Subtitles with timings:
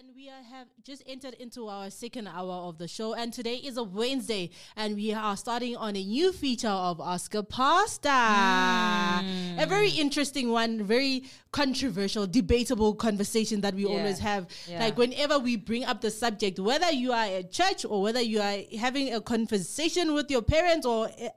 [0.00, 3.12] And we have just entered into our second hour of the show.
[3.12, 7.34] And today is a Wednesday, and we are starting on a new feature of Ask
[7.34, 8.08] a Pastor.
[8.08, 13.90] A very interesting one, very controversial, debatable conversation that we Yeah.
[13.98, 14.46] always have.
[14.66, 14.80] Yeah.
[14.80, 18.40] Like whenever we bring up the subject, whether you are at church or whether you
[18.40, 21.28] are having a conversation with your parents or eh,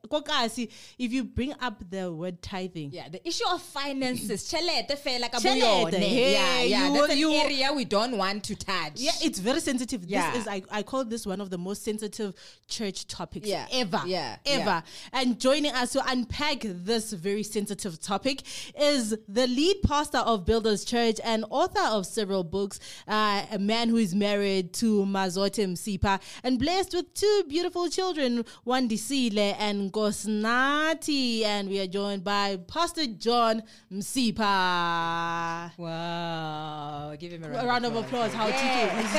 [0.97, 5.39] if you bring up the word tithing, Yeah, the issue of finances, chelete fela ka
[5.39, 6.01] Tjhelete, boyone.
[6.01, 8.93] yeah, yeah, you that's an you area we don't want to touch.
[8.95, 10.03] Yeah, it's very sensitive.
[10.05, 10.31] Yeah.
[10.31, 12.33] This is I, I call this one of the most sensitive
[12.67, 14.01] church topics Yeah, ever.
[14.05, 14.63] yeah, Ever.
[14.63, 14.81] yeah.
[15.11, 18.41] And joining us to unpack this very sensitive topic
[18.79, 23.89] is the lead pastor of Builders Church and author of several books, uh, a man
[23.89, 31.43] who is married to Mazote Msipa and blessed with two beautiful children, Wandisile and Gosnati.
[31.43, 35.71] And we are joined by Pastor John Msipa.
[35.77, 37.15] Wow.
[37.19, 38.33] Give him a round, A round of applause.
[38.43, 39.13] How TK is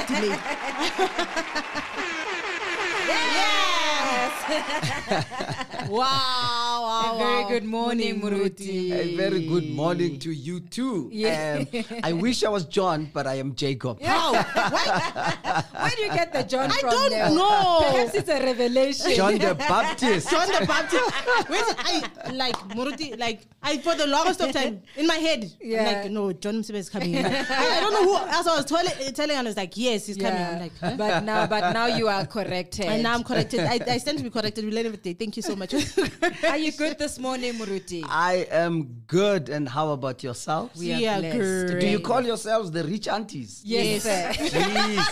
[4.18, 5.24] delayed.
[5.88, 8.92] wow, wow, A very good morning, Muruti.
[8.92, 11.08] A very good morning to you too.
[11.12, 11.64] Yeah.
[11.74, 14.00] Um, I wish I was John, but I am Jacob.
[14.02, 14.32] How?
[14.34, 15.64] Why?
[15.80, 16.90] Where do you get the John I from?
[16.90, 17.30] don't there?
[17.30, 17.80] know.
[17.90, 19.12] Perhaps it's a revelation.
[19.14, 20.30] John the Baptist.
[20.30, 21.10] John the Baptist.
[21.48, 23.18] Where's I like Muruti?
[23.18, 25.44] Like I for the longest of time in my head.
[25.44, 25.84] I'm Yeah.
[26.02, 27.16] like no, John Msipa is coming.
[27.16, 30.06] I, I don't know who else I was telling, telling and I was like, yes,
[30.06, 30.40] he's coming.
[30.42, 30.94] I'm like, huh?
[30.96, 32.86] but now, but now you are corrected.
[32.86, 33.60] and now I'm corrected.
[33.60, 34.64] I, I stand to be corrected.
[34.64, 35.14] We learn every day.
[35.14, 35.72] Thank you so much.
[36.48, 38.04] are you good this morning, Muruti?
[38.06, 39.48] I am good.
[39.48, 40.78] And how about yourselves?
[40.78, 41.80] We are Yeah, blessed.
[41.80, 43.62] Do you call yourselves the rich aunties?
[43.64, 44.32] Yes, sir.
[44.36, 45.08] Please.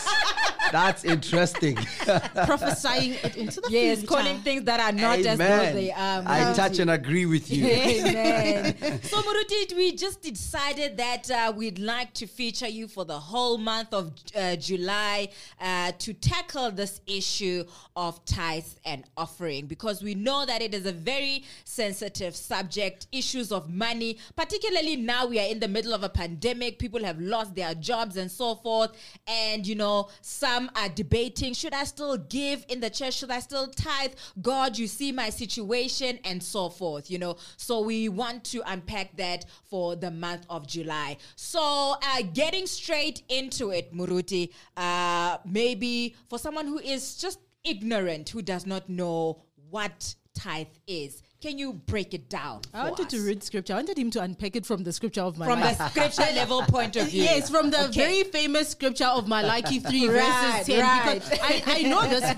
[0.71, 1.77] That's interesting.
[2.51, 4.15] Prophesying it into the Yes, future.
[4.15, 6.23] calling things that are not as though they are.
[6.27, 6.57] I Muruti.
[6.57, 7.67] touch and agree with you.
[7.67, 9.03] Amen.
[9.03, 13.59] so, Muruti, we just decided that uh, we'd like to feature you for the whole
[13.59, 15.29] month of uh, July
[15.61, 17.65] uh, to tackle this issue
[17.97, 23.07] of tithes and offering because we know that it is a very sensitive subject.
[23.13, 27.21] Issues of money, particularly now we are in the middle of a pandemic, people have
[27.21, 28.93] lost their jobs and so forth.
[29.27, 33.15] And, you know, some are debating should I still give in the church?
[33.15, 34.13] Should I still tithe?
[34.41, 37.37] God, you see my situation, and so forth, you know.
[37.57, 41.19] So we want to unpack that for the month of July.
[41.37, 48.29] So, uh, getting straight into it, Muruti, uh, maybe for someone who is just ignorant,
[48.31, 52.61] who does not know what tithe is, can you break it down?
[52.73, 53.73] I wanted to read scripture.
[53.73, 55.77] I wanted him to unpack it from the scripture of my from life.
[55.77, 57.25] the scripture level point of view.
[57.25, 57.93] Yes, from the Okay.
[58.07, 60.81] very famous scripture of Malachi 3 Right, verses 10.
[60.81, 61.15] right.
[61.25, 62.33] Because I, I know this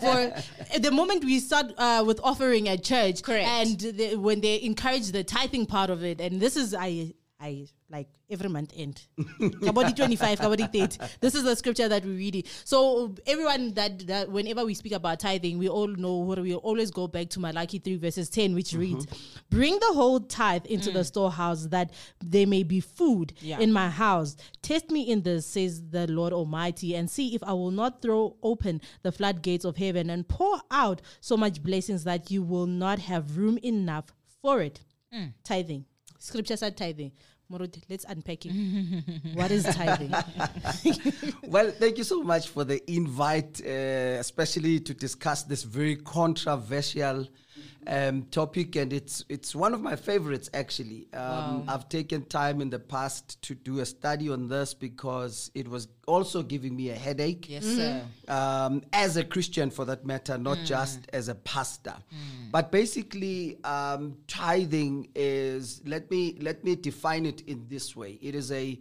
[0.73, 3.23] for the moment we start uh, with offering at church.
[3.23, 3.47] Correct.
[3.47, 7.13] And the, when they encourage the tithing part of it, and this is, I,
[7.45, 9.03] I like every month end.
[9.21, 10.99] Kabodi 25, Kabodi 30.
[11.21, 12.49] This is the scripture that we read.
[12.65, 16.91] So everyone that, that whenever we speak about tithing, we all know what we always
[16.91, 18.81] go back to Malachi 3 verses 10, which mm-hmm.
[18.81, 19.07] reads,
[19.51, 21.07] Bring the whole tithe into the mm.
[21.07, 21.93] storehouse that
[22.25, 23.59] there may be food Yeah.
[23.59, 24.37] in my house.
[24.63, 28.37] Test me in this, says the Lord Almighty, and see if I will not throw
[28.43, 33.01] open the floodgates of heaven and pour out so much blessings that you will not
[33.01, 34.07] have room enough
[34.41, 34.81] for it.
[35.15, 35.35] Mm.
[35.45, 35.85] Tithing.
[36.25, 37.13] Scripture said tithing.
[37.55, 38.53] Moruti, let's unpack it.
[39.35, 40.13] what is tithing?
[41.45, 47.29] well, thank you so much for the invite, uh, especially to discuss this very controversial
[47.87, 51.09] um, topic, and it's it's one of my favorites actually.
[51.13, 55.69] Um, I've taken time in the past to do a study on this because it
[55.69, 57.49] was also giving me a headache.
[57.49, 58.03] Yes, sir.
[58.29, 61.95] Um, as a Christian, for that matter, not just as a pastor.
[62.51, 68.19] But basically, um, tithing is let me let me define it in this way.
[68.23, 68.79] It is a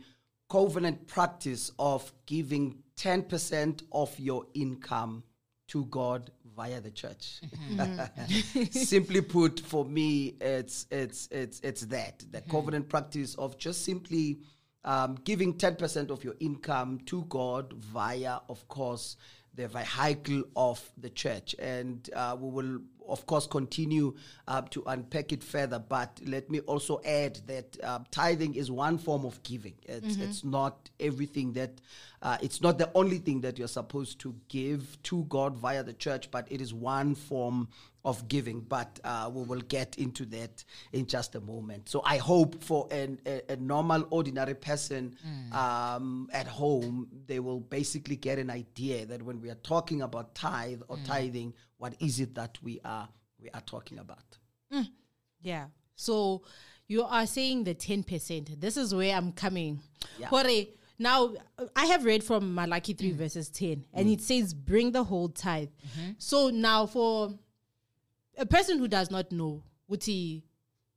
[0.49, 5.23] covenant practice of giving ten percent of your income
[5.69, 7.41] to God via the church.
[8.71, 14.39] Simply put, for me, it's it's it's it's that the covenant practice of just simply
[14.83, 19.17] um, giving ten percent of your income to God via, of course,
[19.55, 24.15] the vehicle of the church, and uh, we will of course, continue
[24.47, 25.79] uh, to unpack it further.
[25.79, 29.75] But let me also add that uh, tithing is one form of giving.
[29.83, 31.81] It's, it's not everything that,
[32.21, 35.93] uh, it's not the only thing that you're supposed to give to God via the
[35.93, 37.67] church, but it is one form
[38.05, 38.59] of giving.
[38.59, 41.87] But uh, we will get into that in just a moment.
[41.87, 45.15] So I hope for an, a, a normal, ordinary person
[45.53, 50.35] um, at home, they will basically get an idea that when we are talking about
[50.35, 51.53] tithe or tithing,
[51.83, 53.09] what is it that we are
[53.41, 54.37] we are talking about?
[54.73, 54.89] Mm,
[55.41, 55.65] yeah.
[55.97, 56.43] So
[56.87, 58.57] you are saying the 10%.
[58.57, 59.81] This is where I'm coming.
[60.17, 60.27] Yeah.
[60.27, 60.45] Hore,
[60.97, 63.15] now, uh, I have read from Malachi 3 mm.
[63.15, 64.13] verses 10, and mm.
[64.13, 65.67] it says, bring the whole tithe.
[65.67, 66.11] Mm-hmm.
[66.19, 67.33] So now, for
[68.37, 70.45] a person who does not know, Uti,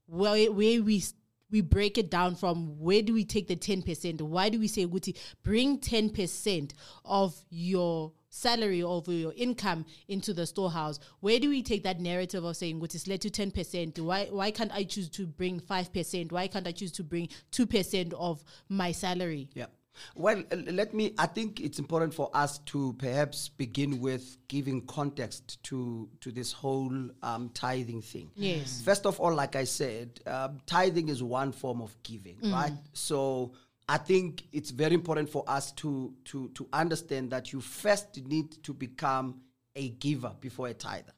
[0.06, 1.02] where, where we
[1.50, 4.20] we break it down from where do we take the 10%?
[4.22, 6.72] Why do we say, Guti, bring 10%
[7.04, 10.98] of your salary of your income into the storehouse?
[11.20, 13.98] Where do we take that narrative of saying, Guti, let to 10%?
[14.00, 16.32] Why, why can't I choose to bring 5%?
[16.32, 19.48] Why can't I choose to bring 2% of my salary?
[19.54, 19.66] Yeah.
[20.14, 21.14] Well, let me.
[21.18, 26.52] I think it's important for us to perhaps begin with giving context to to this
[26.52, 28.30] whole um, tithing thing.
[28.34, 28.82] Yes.
[28.84, 32.72] First of all, like I said, um, tithing is one form of giving, right?
[32.92, 33.52] So
[33.88, 38.62] I think it's very important for us to to to understand that you first need
[38.64, 39.40] to become
[39.76, 41.12] a giver before a tither.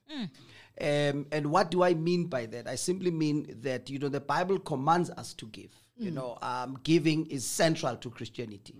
[0.81, 2.69] Um, and what do I mean by that?
[2.69, 5.73] I simply mean that you know the Bible commands us to give.
[5.99, 8.75] You know, um, giving is central to Christianity.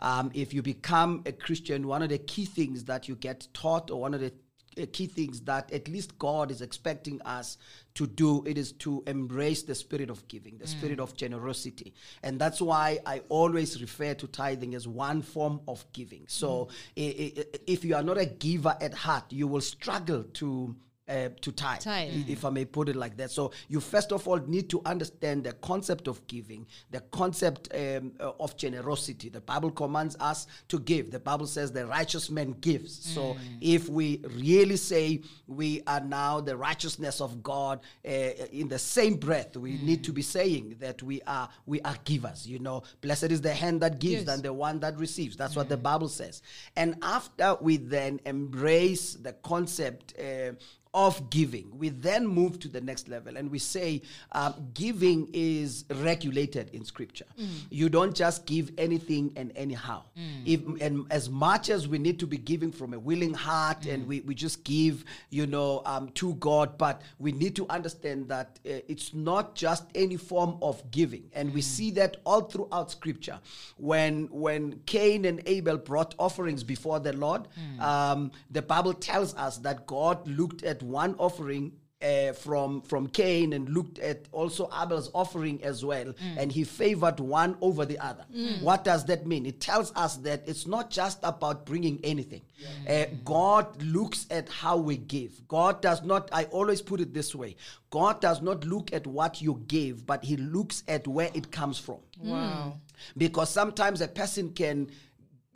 [0.00, 3.90] Um, if you become a Christian, one of the key things that you get taught,
[3.92, 4.32] or one of the
[4.76, 7.58] uh, key things that at least God is expecting us
[7.94, 11.94] to do it is to embrace the spirit of giving, the spirit of generosity.
[12.24, 16.24] And that's why I always refer to tithing as one form of giving.
[16.26, 20.74] So i- i- if you are not a giver at heart, you will struggle to
[21.08, 22.10] uh, to tie, Tithe.
[22.14, 23.30] i- if I may put it like that.
[23.30, 28.12] So you first of all need to understand the concept of giving, the concept um,
[28.18, 29.28] uh, of generosity.
[29.28, 31.10] The Bible commands us to give.
[31.10, 32.92] The Bible says the righteous man gives.
[33.14, 38.78] So if we really say we are now the righteousness of God, uh, in the
[38.78, 42.46] same breath, we need to be saying that we are we are givers.
[42.46, 44.24] You know, blessed is the hand that gives Yes.
[44.26, 45.36] than the one that receives.
[45.36, 46.40] That's what the Bible says.
[46.76, 50.52] And after we then embrace the concept uh,
[50.94, 54.00] of giving, we then move to the next level and we say
[54.32, 57.26] um, giving is regulated in Scripture.
[57.68, 60.04] You don't just give anything and anyhow.
[60.46, 64.06] If, and as much as we need to be giving from a willing heart and
[64.06, 68.60] we, we just give, you know, um, to God, but we need to understand that
[68.64, 71.24] uh, it's not just any form of giving.
[71.32, 73.40] And we see that all throughout Scripture.
[73.78, 77.48] When when Cain and Abel brought offerings before the Lord,
[77.80, 81.72] um, the Bible tells us that God looked at one offering
[82.02, 87.18] uh, from from Cain and looked at also Abel's offering as well, and he favored
[87.18, 88.26] one over the other.
[88.60, 89.46] What does that mean?
[89.46, 92.42] It tells us that it's not just about bringing anything.
[92.88, 95.46] Uh, God looks at how we give.
[95.48, 96.28] God does not.
[96.32, 97.56] I always put it this way:
[97.90, 101.78] God does not look at what you give, but He looks at where it comes
[101.78, 102.00] from.
[102.20, 102.80] Wow.
[103.16, 104.90] Because sometimes a person can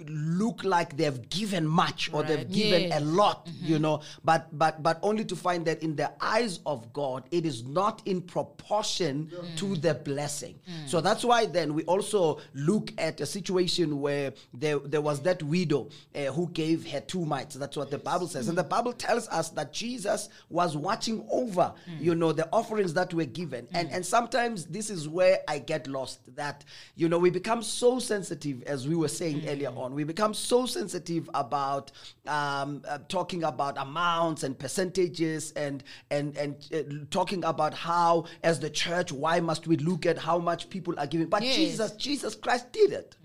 [0.06, 3.00] look like they've given much or they've given Yes.
[3.00, 3.83] a lot you mm-hmm.
[3.83, 4.00] know.
[4.25, 8.03] But but but only to find that in the eyes of god it is not
[8.06, 10.55] in proportion to the blessing.
[10.69, 10.89] Mm.
[10.89, 15.43] So that's why then we also look at a situation where there, there was that
[15.43, 17.56] widow uh, who gave her two mites.
[17.56, 18.49] That's what the bible says.
[18.49, 18.69] And the mm.
[18.69, 22.01] bible tells us that jesus was watching over mm.
[22.01, 23.67] you know the offerings that were given.
[23.73, 27.99] And and sometimes this is where i get lost that you know we become so
[27.99, 31.90] sensitive as we were saying earlier on we become so sensitive about
[32.26, 38.60] um, uh, talking about amounts and percentages and and and uh, talking about how as
[38.60, 41.29] the church why must we look at how much people are giving?
[41.29, 41.56] But Yes.
[41.56, 43.17] jesus jesus christ did it.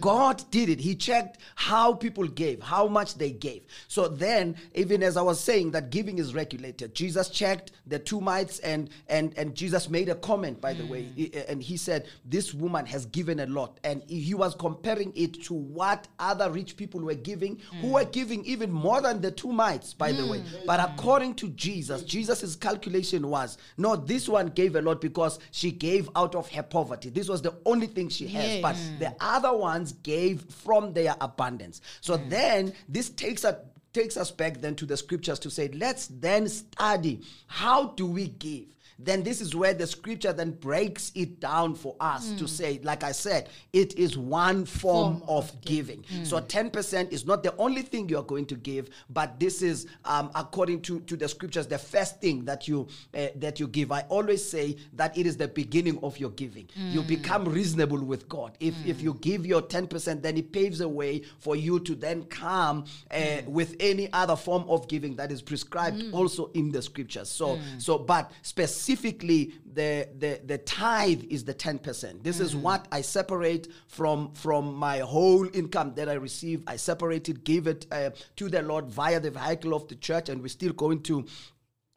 [0.00, 0.80] God did it.
[0.80, 3.62] He checked how people gave how much they gave.
[3.88, 8.20] So then even as i was saying that giving is regulated jesus checked the two
[8.20, 11.08] mites and and and jesus made a comment by the way.
[11.48, 13.78] And he said this woman has given a lot.
[13.84, 18.44] And he was comparing it to what other rich people were giving who were giving
[18.44, 20.38] even more than the two mites by the way.
[20.38, 20.66] Mm.
[20.66, 20.94] But mm.
[20.94, 26.08] according to jesus jesus's calculation was no this one gave a lot because she gave
[26.16, 27.10] out of her poverty.
[27.10, 31.80] This was the only thing she has but the other ones gave from their abundance.
[32.00, 32.30] So mm.
[32.30, 33.56] then this takes us
[33.92, 38.26] takes us back then to the scriptures to say let's then study how do we
[38.26, 42.46] give then this is where the scripture then breaks it down for us to hmm.
[42.46, 46.24] say like i said it is one form, Form of, giving, hmm.
[46.24, 49.86] so 10% is not the only thing you are going to give but this is
[50.04, 52.86] um, according to, to the scriptures the first thing that you
[53.16, 53.92] uh, that you give.
[53.92, 56.68] I always say that it is the beginning of your giving.
[56.76, 57.08] You hmm.
[57.08, 58.56] become reasonable with god.
[58.60, 62.24] If if you give your 10% then it paves a way for you to then
[62.24, 67.28] come uh, with any other form of giving that is prescribed also in the scriptures.
[67.30, 68.83] So so but specifically
[69.74, 74.98] the the the tithe is the 10% this is what i separate from from my
[74.98, 76.62] whole income that i receive.
[76.66, 80.28] I separate it give it uh, to the lord via the vehicle of the church
[80.28, 81.24] and we're still going to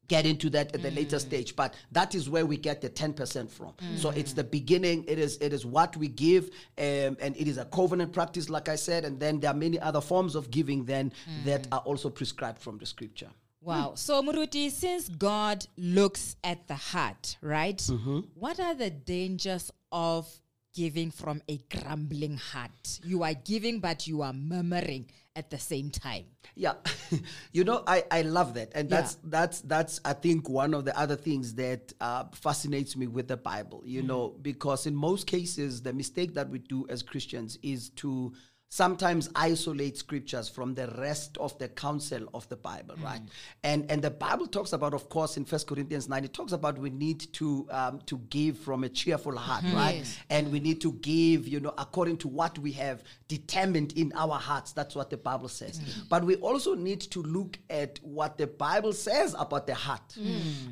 [0.08, 1.56] get into that at the later stage.
[1.56, 3.74] But that is where we get the 10% from.
[3.98, 5.04] So it's the beginning.
[5.08, 6.46] It is it is what we give
[6.78, 9.80] um, and it is a covenant practice like i said and then there are many
[9.80, 11.12] other forms of giving then
[11.46, 13.30] that are also prescribed from the scripture
[13.62, 13.90] Wow.
[13.90, 13.96] Hmm.
[13.96, 17.78] So, Muruti, since God looks at the heart, right?
[17.78, 18.20] Mm-hmm.
[18.36, 20.28] What are the dangers of
[20.74, 23.00] giving from a grumbling heart?
[23.04, 26.26] You are giving, but you are murmuring at the same time.
[26.56, 26.74] Yeah,
[27.52, 30.98] you know, I, I love that, and that's that's that's I think one of the
[30.98, 33.84] other things that uh, fascinates me with the Bible.
[33.86, 34.08] You hmm.
[34.08, 38.34] know, because in most cases, the mistake that we do as Christians is to
[38.70, 43.22] sometimes isolate scriptures from the rest of the counsel of the bible right?
[43.64, 46.78] And and the bible talks about of course in first corinthians 9 it talks about
[46.78, 50.04] we need to um, to give from a cheerful heart right?
[50.30, 54.36] And we need to give you know according to what we have determined in our
[54.36, 54.74] hearts.
[54.74, 55.80] That's what the bible says.
[56.10, 60.18] But we also need to look at what the bible says about the heart.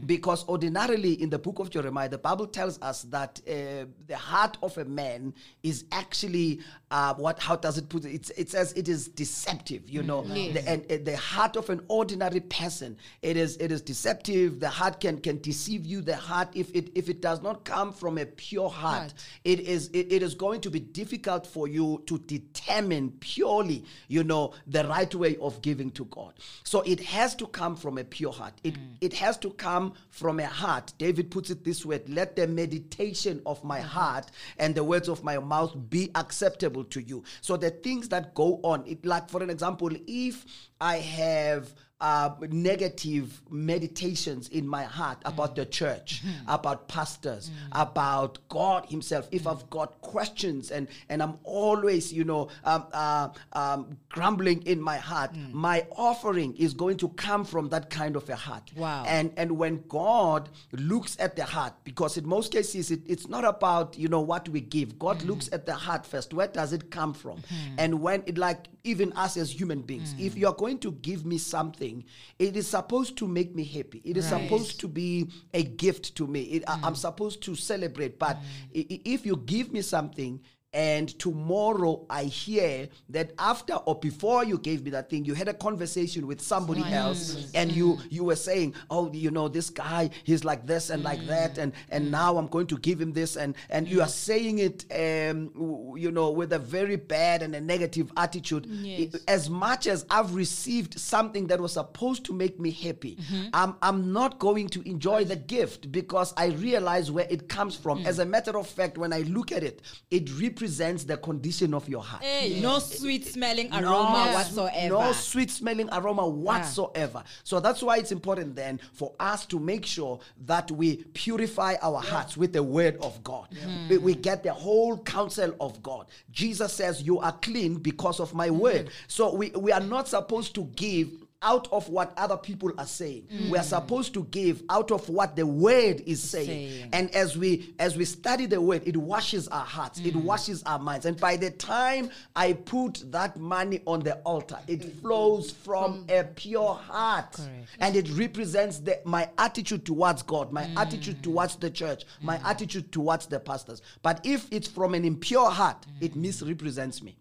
[0.06, 4.58] Because ordinarily in the book of jeremiah the bible tells us that uh, the heart
[4.62, 5.34] of a man
[5.64, 6.60] is actually
[6.92, 10.24] uh, what how does it it it's, it says it is deceptive you know.
[10.24, 10.54] Mm.
[10.54, 14.60] The, and, and the heart of an ordinary person it is it is deceptive.
[14.60, 16.02] The heart can can deceive you.
[16.02, 19.14] The heart if it if it does not come from a pure heart, Heart.
[19.44, 24.24] it is it, it is going to be difficult for you to determine purely you
[24.24, 26.34] know the right way of giving to god.
[26.64, 28.54] So it has to come from a pure heart.
[28.64, 28.98] It mm.
[29.02, 30.94] it has to come from a heart.
[30.98, 33.88] David puts it this way let the meditation of my mm-hmm.
[33.88, 37.24] heart and the words of my mouth be acceptable to you.
[37.42, 38.84] So the things that go on.
[38.86, 40.46] It like for an example if
[40.82, 48.86] i have uh, negative meditations in my heart about the church, about pastors, about God
[48.88, 49.30] Himself.
[49.32, 54.82] If I've got questions and and I'm always, you know, um, uh, um, grumbling in
[54.82, 58.72] my heart, my offering is going to come from that kind of a heart.
[58.76, 59.06] Wow.
[59.08, 63.46] And and when God looks at the heart, because in most cases it, it's not
[63.46, 65.00] about you know what we give.
[65.00, 66.34] God looks at the heart first.
[66.34, 67.42] Where does it come from?
[67.78, 70.38] And when it like even us as human beings, if mm.
[70.38, 72.04] you are going to give me something,
[72.40, 74.02] it is supposed to make me happy.
[74.06, 74.44] It is Right.
[74.44, 76.42] supposed to be a gift to me.
[76.44, 76.98] It, I, I'm mm.
[76.98, 78.20] supposed to celebrate.
[78.20, 78.86] But mm.
[78.94, 80.40] i- if you give me something
[80.76, 85.48] and tomorrow I hear that after or before you gave me that thing, you had
[85.48, 90.10] a conversation with somebody else, and you you were saying, "Oh, you know, this guy,
[90.24, 93.38] he's like this and like that, and and now I'm going to give him this,"
[93.38, 95.52] and and you are saying it, um,
[95.98, 98.66] you know, with a very bad and a negative attitude.
[98.68, 99.16] Yes.
[99.30, 103.48] As much as I've received something that was supposed to make me happy, Mm-hmm.
[103.54, 108.00] I'm I'm not going to enjoy the gift because I realize where it comes from.
[108.00, 108.08] Mm.
[108.08, 111.88] As a matter of fact, when I look at it, it represents the condition of
[111.90, 112.24] your heart.
[112.24, 114.90] Hey, no sweet smelling aroma No, whatsoever.
[114.90, 116.30] No sweet smelling aroma ah.
[116.30, 117.24] whatsoever.
[117.44, 122.02] So that's why it's important then for us to make sure that we purify our
[122.02, 123.48] hearts with the word of God.
[123.90, 126.08] We, we get the whole counsel of God.
[126.32, 128.58] Jesus says, You are clean because of my mm.
[128.58, 128.90] word.
[129.08, 131.10] So we, we are not supposed to give
[131.42, 133.28] out of what other people are saying.
[133.50, 133.64] We are mm.
[133.64, 136.46] supposed to give out of what the word is saying.
[136.46, 136.90] Saying.
[136.94, 140.24] And as we as we study the word, it washes our hearts, it mm.
[140.24, 141.06] washes our minds.
[141.06, 145.02] And by the time I put that money on the altar, it mm.
[145.02, 147.40] flows from a pure heart.
[147.80, 152.92] And it represents the, my attitude towards God, my attitude towards the church, my attitude
[152.92, 153.82] towards the pastors.
[154.02, 157.18] But if it's from an impure heart, it misrepresents me.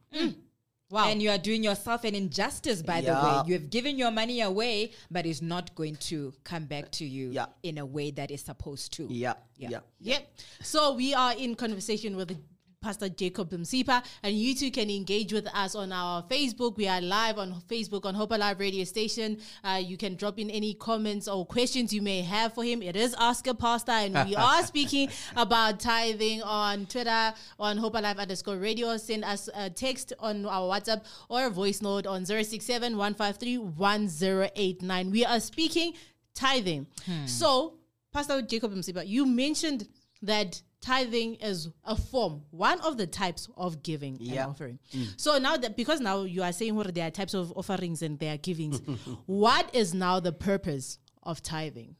[0.95, 1.09] Wow.
[1.09, 3.43] And you are doing yourself an injustice, by the way.
[3.49, 7.31] You have given your money away, but it's not going to come back to you
[7.33, 7.47] Yeah.
[7.65, 9.09] in a way that is supposed to.
[9.11, 9.35] Yeah.
[9.57, 9.71] Yeah.
[9.71, 9.79] Yeah.
[10.01, 10.29] Yep.
[10.63, 12.39] So we are in conversation with
[12.85, 16.77] Pastor Jacob Msipa, and you too can engage with us on our Facebook.
[16.77, 19.39] We are live on Facebook on Hope Alive Radio Station.
[19.65, 22.83] Uh, you can drop in any comments or questions you may have for him.
[22.83, 27.95] It is Ask a Pastor, and we are speaking about tithing on Twitter on Hope
[27.95, 28.99] Alive underscore radio.
[28.99, 35.11] Send us a text on our WhatsApp or a voice note on 067 153 1089.
[35.11, 35.95] We are speaking
[36.35, 36.87] tithing.
[37.25, 37.79] So,
[38.13, 39.89] Pastor Jacob Msipa, you mentioned
[40.21, 44.43] that tithing is a form, one of the types of giving Yeah.
[44.43, 44.79] and offering.
[45.17, 48.19] So now that because now you are saying what there are types of offerings and
[48.19, 48.81] there are givings,
[49.27, 51.97] what is now the purpose of tithing?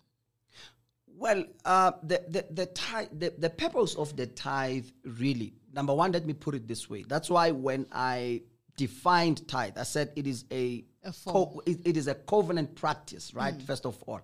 [1.17, 6.11] Well, uh, the the the, tithe, the the purpose of the tithe really number one.
[6.13, 7.05] Let me put it this way.
[7.07, 8.43] That's why when I
[8.77, 13.33] defined tithe, I said it is a, A co- it, it is a covenant practice,
[13.33, 13.61] right?
[13.63, 14.21] First of all,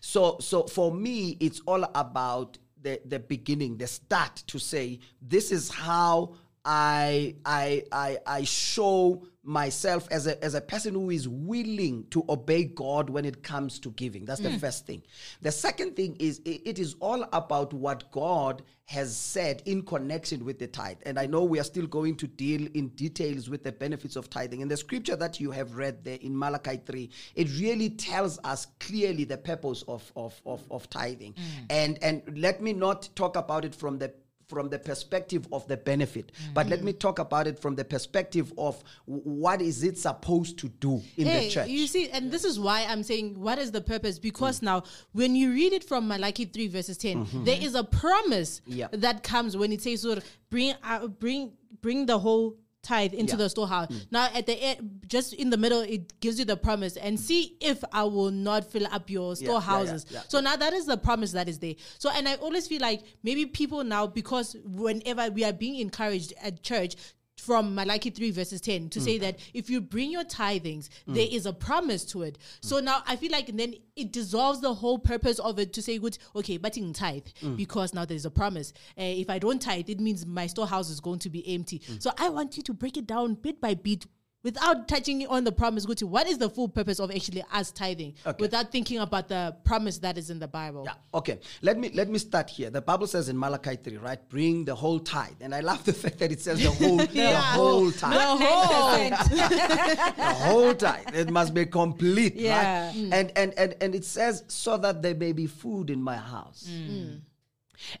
[0.00, 4.36] so so for me, it's all about the the beginning, the start.
[4.46, 6.34] To say this is how
[6.64, 12.24] I I I I show myself as a as a person who is willing to
[12.28, 14.24] obey God when it comes to giving.
[14.24, 14.58] That's the hmm.
[14.58, 15.02] first thing.
[15.40, 20.58] The second thing is it is all about what God has said in connection with
[20.58, 20.98] the tithe.
[21.06, 24.28] And I know we are still going to deal in details with the benefits of
[24.28, 24.60] tithing.
[24.60, 28.66] And the scripture that you have read there in Malachi 3, it really tells us
[28.80, 31.34] clearly the purpose of of of, of tithing.
[31.34, 31.64] Hmm.
[31.70, 34.12] And and let me not talk about it from the
[34.52, 36.52] from the perspective of the benefit, mm-hmm.
[36.52, 40.68] but let me talk about it from the perspective of what is it supposed to
[40.68, 41.68] do in hey, the church.
[41.68, 44.18] you see, and this is why I'm saying, what is the purpose?
[44.18, 44.64] Because mm.
[44.64, 44.82] now,
[45.12, 47.44] when you read it from Malachi 3, verses 10, mm-hmm.
[47.44, 48.88] there is a promise Yeah.
[48.92, 50.06] that comes when it says,
[50.50, 53.36] bring, uh, bring, bring the whole tithe into Yeah.
[53.38, 53.88] the storehouse.
[53.88, 54.06] Mm.
[54.10, 57.56] Now, at the end, just in the middle, it gives you the promise and see
[57.60, 60.06] if I will not fill up your yeah, storehouses.
[60.10, 60.22] yeah.
[60.28, 61.74] So now that is the promise that is there.
[61.98, 66.32] So, and I always feel like maybe people now, because whenever we are being encouraged
[66.42, 66.96] at church,
[67.44, 69.20] from Malachi 3 verses 10 to say mm.
[69.22, 71.14] that if you bring your tithings, mm.
[71.14, 72.38] there is a promise to it.
[72.38, 72.64] Mm.
[72.68, 75.98] So now I feel like then it dissolves the whole purpose of it to say,
[75.98, 78.72] good, okay, but in tithe, because now there's a promise.
[78.98, 81.82] Uh, if I don't tithe, it means my storehouse is going to be empty.
[81.98, 84.06] So I want you to break it down bit by bit
[84.42, 85.86] without touching on the promise.
[85.86, 89.98] Good, what is the full purpose of actually us tithing without thinking about the promise
[89.98, 90.84] that is in the Bible?
[90.86, 90.94] Yeah.
[91.14, 91.38] Okay.
[91.62, 92.70] Let me let me start here.
[92.70, 94.28] The Bible says in Malachi 3, right?
[94.28, 95.40] Bring the whole tithe.
[95.40, 98.12] And I love the fact that it says the whole the whole tithe.
[98.12, 100.12] The whole.
[100.16, 101.14] the whole tithe.
[101.14, 102.36] It must be complete.
[102.36, 102.86] Yeah.
[102.86, 102.94] Right?
[102.94, 103.12] Hmm.
[103.12, 106.68] And, and and and it says, so that there may be food in my house.
[106.68, 107.16] Hmm.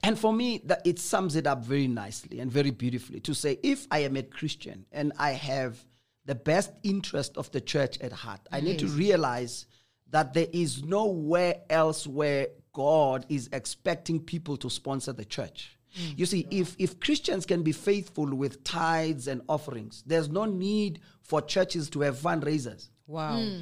[0.02, 3.58] And for me, that it sums it up very nicely and very beautifully to say,
[3.64, 5.84] if I am a Christian and I have
[6.24, 9.66] the best interest of the church at heart, I need to realize
[10.10, 15.76] that there is nowhere else where God is expecting people to sponsor the church.
[15.98, 16.18] Mm.
[16.18, 21.00] You see, if, if Christians can be faithful with tithes and offerings, there's no need
[21.22, 22.88] for churches to have fundraisers.
[23.06, 23.40] Wow.
[23.40, 23.60] Hmm.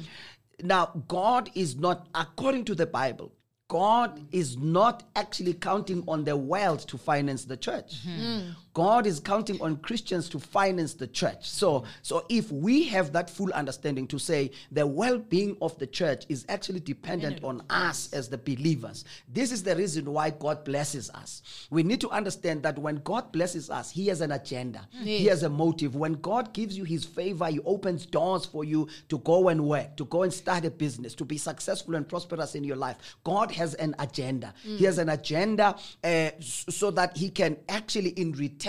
[0.63, 3.33] Now, God is not, according to the Bible,
[3.67, 8.05] God is not actually counting on the world to finance the church.
[8.05, 8.39] Mm-hmm.
[8.39, 8.49] Hmm.
[8.73, 11.49] God is counting on Christians to finance the church.
[11.49, 16.25] So, so if we have that full understanding to say the well-being of the church
[16.29, 21.09] is actually dependent on us as the believers, this is the reason why God blesses
[21.09, 21.41] us.
[21.69, 24.87] We need to understand that when God blesses us, He has an agenda.
[25.03, 25.95] He has a motive.
[25.95, 29.97] When God gives you His favor, He opens doors for you to go and work,
[29.97, 33.17] to go and start a business, to be successful and prosperous in your life.
[33.23, 34.53] God has an agenda.
[34.63, 38.60] He has an agenda uh, so that He can actually, in return,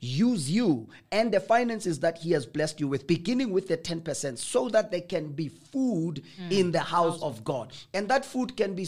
[0.00, 4.38] use you and the finances that He has blessed you with, beginning with the 10%,
[4.38, 6.52] so that there can be food hmm.
[6.52, 7.72] in the house of God.
[7.94, 8.86] And that food can be,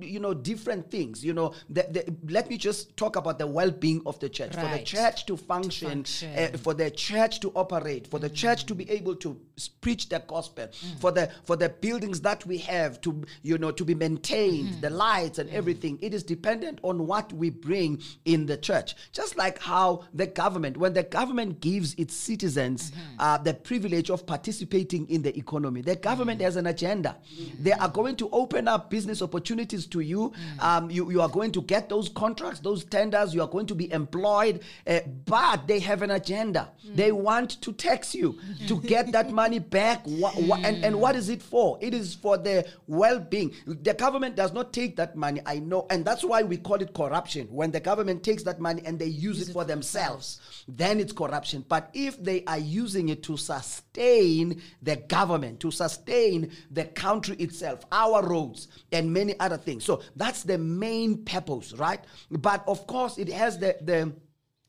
[0.00, 1.24] you know, different things.
[1.24, 4.54] You know, the, the, let me just talk about the well being of the church.
[4.54, 6.54] For the church to function, function.
[6.54, 8.34] uh, for the church to operate, for the hmm.
[8.34, 9.38] church to be able to
[9.80, 10.96] preach the gospel, hmm.
[10.98, 14.90] for the for the buildings that we have to you know to be maintained, the
[14.90, 15.98] lights and everything.
[16.00, 18.94] It is dependent on what we bring in the church.
[19.12, 19.81] Just like how
[20.14, 25.32] the government, when the government gives its citizens uh, the privilege of participating in the
[25.36, 27.16] economy, the government has an agenda.
[27.60, 30.32] They are going to open up business opportunities to you.
[30.60, 33.34] Um, you you are going to get those contracts, those tenders.
[33.34, 36.70] You are going to be employed, uh, but they have an agenda.
[36.94, 40.02] They want to tax you to get that money back.
[40.06, 41.78] Wha- wha- and, and what is it for?
[41.80, 43.52] It is for the well being.
[43.66, 46.92] The government does not take that money, I know, and that's why we call it
[46.94, 47.46] corruption.
[47.50, 51.64] When the government takes that money and they use it for themselves, then it's corruption.
[51.74, 57.78] But if they are using it to sustain the government, to sustain the country itself,
[57.90, 59.84] our roads, and many other things.
[59.84, 62.00] So that's the main purpose, right?
[62.30, 64.12] But of course, it has the the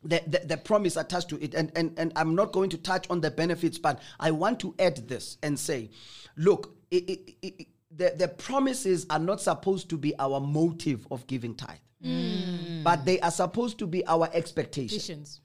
[0.06, 1.54] the, the, the promise attached to it.
[1.54, 4.76] And, and, and I'm not going to touch on the benefits, but I want to
[4.78, 5.92] add this and say,
[6.36, 11.26] look, it, it, it, the, the promises are not supposed to be our motive of
[11.28, 12.73] giving tithe, mm.
[12.84, 15.41] But they are supposed to be our expectation Visions.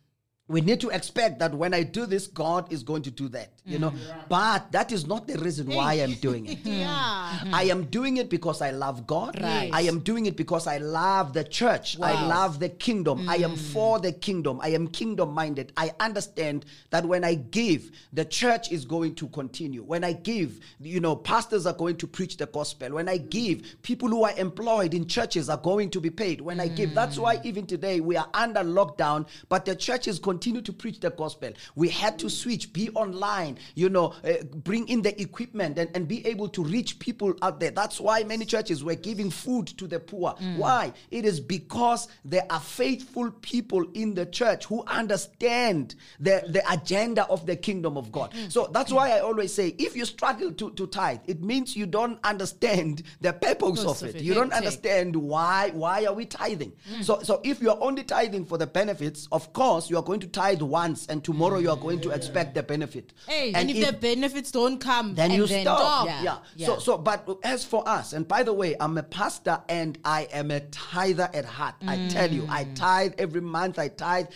[0.48, 3.50] We need to expect that when I do this, God is going to do that,
[3.66, 3.90] you know.
[3.90, 4.20] Mm-hmm.
[4.30, 6.60] But that is not the reason why I'm doing it.
[6.64, 6.86] Yeah.
[6.86, 7.54] Mm-hmm.
[7.54, 9.38] I am doing it because I love God.
[9.42, 9.68] Right.
[9.70, 12.00] I am doing it because I love the church.
[12.00, 13.28] I love the kingdom.
[13.28, 13.58] I am mm.
[13.58, 14.58] for the kingdom.
[14.62, 15.74] I am kingdom minded.
[15.76, 19.82] I understand that when I give, the church is going to continue.
[19.82, 22.94] When I give, you know, pastors are going to preach the gospel.
[22.94, 26.40] When I give, people who are employed in churches are going to be paid.
[26.40, 27.44] When I give, that's why mm.
[27.44, 31.10] even today we are under lockdown, but the church is continuing continue to preach the
[31.10, 31.50] gospel.
[31.74, 36.06] We had to switch, be online, you know, uh, bring in the equipment and, and
[36.06, 37.72] be able to reach people out there.
[37.72, 40.34] That's why many churches were giving food to the poor.
[40.56, 40.92] Why?
[41.10, 47.26] It is because there are faithful people in the church who understand the, the agenda
[47.26, 48.32] of the kingdom of God.
[48.48, 51.86] So that's why I always say if you struggle to, to tithe, it means you
[51.86, 54.16] don't understand the purpose of of it.
[54.16, 54.22] it.
[54.22, 56.72] You don't understand why why are we tithing.
[57.02, 60.20] So so if you are only tithing for the benefits, of course you are going
[60.20, 63.12] to tithe once and tomorrow you are going to expect the benefit.
[63.26, 65.78] Hey, And, if, if- the benefits don't come, then you then stop.
[65.78, 66.06] stop.
[66.22, 66.38] Yeah.
[66.56, 66.66] Yeah.
[66.66, 70.28] So so but as for us, and by the way, I'm a pastor and I
[70.32, 71.74] am a tither at heart.
[71.86, 72.10] I mm.
[72.10, 73.78] tell you, I tithe every month.
[73.78, 74.26] I tithe.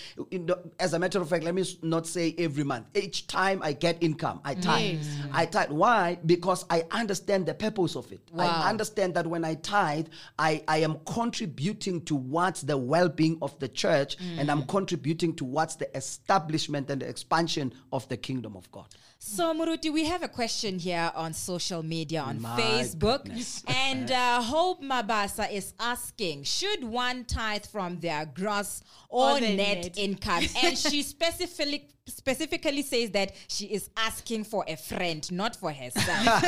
[0.79, 2.87] As a matter of fact, let me not say every month.
[2.95, 4.99] Each time I get income, I tithe.
[4.99, 5.19] Yes.
[5.33, 5.71] I tithe.
[5.71, 6.19] Why?
[6.25, 8.21] Because I understand the purpose of it.
[8.33, 8.47] Wow.
[8.47, 13.69] I understand that when I tithe, I, I am contributing towards the well-being of the
[13.69, 14.39] church mm.
[14.39, 18.87] and I'm contributing towards the establishment and the expansion of the kingdom of God.
[19.19, 23.25] So, Muruti, we have a question here on social media on My Facebook.
[23.25, 23.63] goodness.
[23.87, 29.57] And uh, Hope Mabasa is asking Should one tithe from their gross or, Or net,
[29.59, 29.99] net.
[29.99, 30.45] income?
[30.65, 36.25] and she specifically specifically says that she is asking for a friend, not for herself.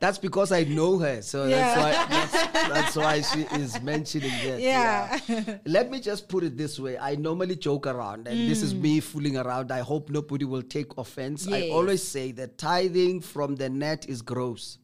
[0.00, 2.32] That's because I know her, so that's why that's,
[2.68, 4.60] that's why she is mentioning that.
[4.60, 5.18] Yeah.
[5.64, 8.80] Let me just put it this way: I normally joke around, and this is mm.
[8.80, 9.70] me fooling around.
[9.70, 11.46] I hope nobody will take offense.
[11.46, 14.78] I always say that tithing from the net is gross.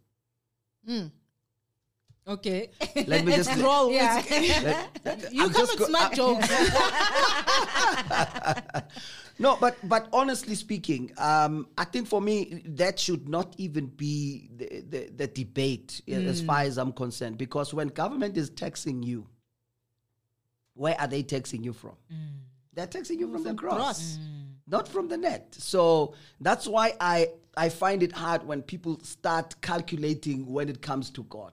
[0.88, 1.10] Mm.
[2.28, 2.70] Okay.
[3.06, 3.52] Let me just.
[3.54, 3.90] Grow.
[3.90, 4.22] Yeah.
[5.04, 6.48] let- You I'm come with go- smart jokes.
[9.40, 14.50] No, but but honestly speaking, um, I think for me that should not even be
[14.56, 17.38] the, the, the debate uh, as far as I'm concerned.
[17.38, 19.28] Because when government is taxing you,
[20.74, 21.94] where are they taxing you from?
[22.74, 24.18] They're taxing you from, the gross, gross.
[24.66, 25.54] not from the net.
[25.56, 31.10] So that's why I I find it hard when people start calculating when it comes
[31.10, 31.52] to God.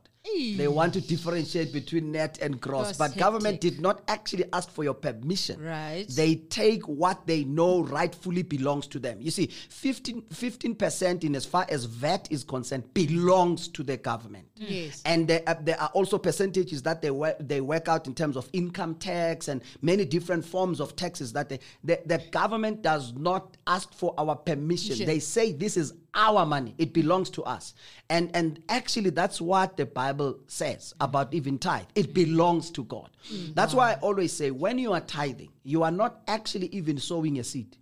[0.58, 4.70] They want to differentiate between net and gross, Gross, but government did not actually ask
[4.70, 5.62] for your permission.
[5.62, 6.06] Right.
[6.10, 9.22] They take what they know rightfully belongs to them.
[9.22, 14.48] You see, 15 percent in as far as VAT is concerned belongs to the government.
[14.56, 15.02] Yes.
[15.06, 18.36] And there are, there are also percentages that they work, they work out in terms
[18.36, 23.14] of income tax and many different forms of taxes that they, the, the government does
[23.14, 24.56] not ask for our permission.
[24.66, 25.06] Permission.
[25.06, 26.74] They say this is our money.
[26.78, 27.74] It belongs to us.
[28.10, 31.86] And and actually that's what the Bible says about even tithe.
[31.96, 33.10] It belongs to God.
[33.54, 37.40] That's why I always say when you are tithing, you are not actually even sowing
[37.40, 37.78] a seed.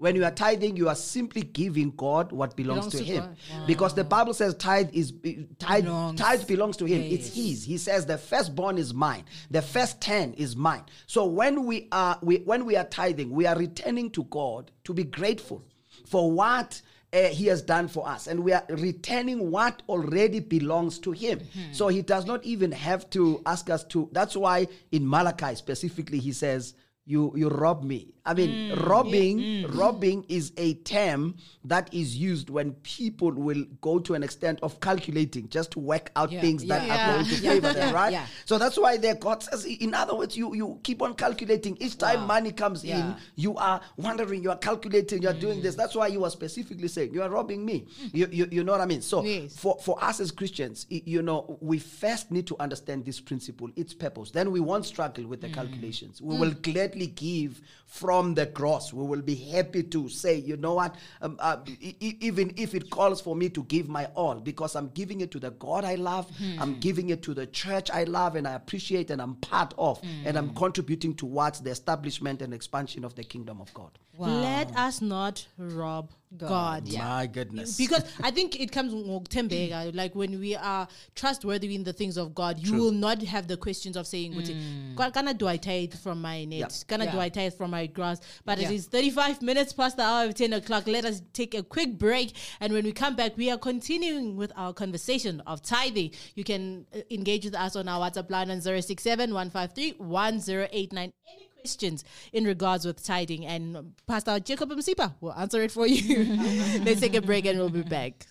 [0.00, 3.36] When you are tithing, you are simply giving God what belongs, Belongs to, to Him,
[3.50, 3.66] God.
[3.66, 5.12] because the Bible says tithe is
[5.58, 5.86] tithe.
[5.86, 6.20] Belongs.
[6.20, 7.02] Tithe belongs to Him.
[7.02, 7.64] It's His.
[7.64, 9.24] He says the firstborn is mine.
[9.50, 10.84] The first ten is mine.
[11.08, 14.94] So when we are we, when we are tithing, we are returning to God to
[14.94, 15.64] be grateful
[16.06, 16.80] for what.
[17.12, 21.40] Uh, he has done for us, and we are returning what already belongs to Him.
[21.72, 24.08] So He does not even have to ask us to.
[24.12, 26.74] That's why in Malachi specifically, He says,
[27.06, 28.86] "You you rob me." I mean, mm.
[28.86, 29.74] robbing mm.
[29.78, 34.78] robbing is a term that is used when people will go to an extent of
[34.80, 38.12] calculating just to work out Yeah, things that yeah, are going to favor them, right?
[38.12, 38.26] yeah.
[38.44, 41.78] So that's why there God says, in other words, you you keep on calculating.
[41.80, 45.74] Each time money comes in, you are wondering, you are calculating, you are doing this.
[45.74, 45.78] Mm.
[45.78, 47.86] That's why you are specifically saying, you are robbing me.
[48.12, 49.00] You, you, you know what I mean?
[49.00, 49.56] So Yes.
[49.56, 53.94] for, for us as Christians, you know, we first need to understand this principle, its
[53.94, 54.30] purpose.
[54.32, 56.20] Then we won't struggle with the calculations.
[56.20, 58.92] We will gladly give from the cross.
[58.92, 62.90] We will be happy to say, you know what, um, uh, e- even if it
[62.90, 65.94] calls for me to give my all, because I'm giving it to the God I
[65.94, 69.72] love, I'm giving it to the church I love and I appreciate and I'm part
[69.78, 73.98] of, and I'm contributing towards the establishment and expansion of the kingdom of God.
[74.18, 76.92] Let us not rob God.
[76.92, 77.76] My goodness.
[77.76, 82.34] Because I think it comes ngokutembeka, like when we are trustworthy in the things of
[82.34, 85.12] God, you will not have the questions of saying, mm.
[85.14, 86.58] Kana do I tithe from my net?
[86.58, 86.68] Yeah.
[86.86, 87.22] Kana do Yeah.
[87.22, 88.20] I tithe from my grass?
[88.44, 88.70] But Yeah.
[88.70, 90.86] it is 35 minutes past the hour of 10 o'clock.
[90.86, 92.32] Let us take a quick break.
[92.60, 96.12] And when we come back, we are continuing with our conversation of tithing.
[96.34, 101.12] You can uh, engage with us on our WhatsApp line on 067 153 1089.
[101.58, 106.24] Any questions in regards with tithing and Pastor Jacob Msipa will answer it for you.
[106.84, 108.26] Let's take a break and we'll be back.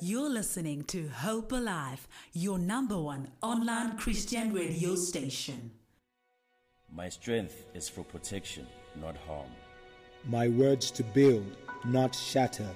[0.00, 5.72] You're listening to Hope Alive, your number one online Christian radio station.
[6.94, 8.66] My strength is for protection,
[9.00, 9.50] not harm.
[10.24, 12.68] My words to build, not shatter.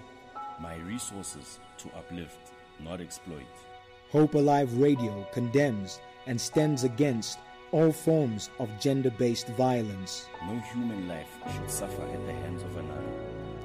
[0.61, 3.47] My resources to uplift, not exploit.
[4.11, 7.39] Hope Alive Radio condemns and stands against
[7.73, 10.27] all forms of gender based violence.
[10.47, 13.13] No human life should suffer at the hands of another.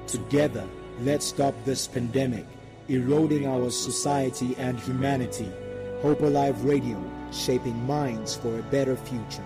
[0.06, 0.64] Together,
[1.00, 2.46] let's stop this pandemic,
[2.88, 5.50] eroding our society and humanity.
[6.02, 9.44] Hope Alive Radio, shaping minds for a better future.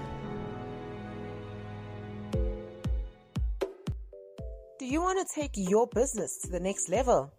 [4.79, 7.33] Do you want to take your business to the next level?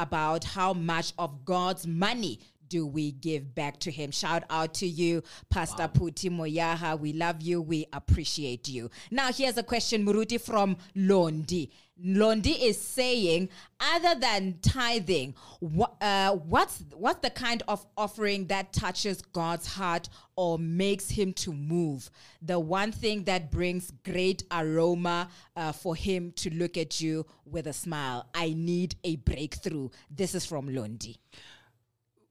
[0.00, 4.10] about how much of God's money do we give back to him?
[4.10, 6.98] Shout out to you, Pastor Puti Moyaha.
[6.98, 7.60] We love you.
[7.60, 8.90] We appreciate you.
[9.10, 11.68] Now, here's a question, Muruti, from Londi.
[12.02, 18.72] Londi is saying, other than tithing, what, uh, what's what's the kind of offering that
[18.72, 22.10] touches God's heart or makes Him to move?
[22.40, 27.66] The one thing that brings great aroma uh, for Him to look at you with
[27.66, 28.26] a smile.
[28.34, 29.90] I need a breakthrough.
[30.10, 31.18] This is from Londi.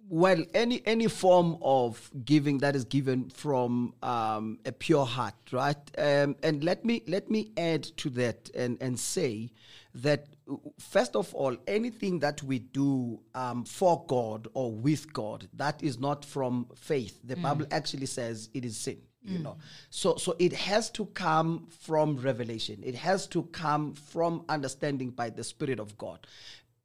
[0.10, 5.78] Well any any form of giving that is given from um, a pure heart right?
[5.98, 9.52] Um, and let me let me add to that and and say
[9.94, 15.48] that uh, first of all anything that we do um, for god or with god
[15.54, 17.20] that is not from faith.
[17.24, 19.58] The bible actually says it is sin you know.
[19.90, 22.82] So so it has to come from revelation.
[22.84, 26.26] It has to come from understanding by the spirit of god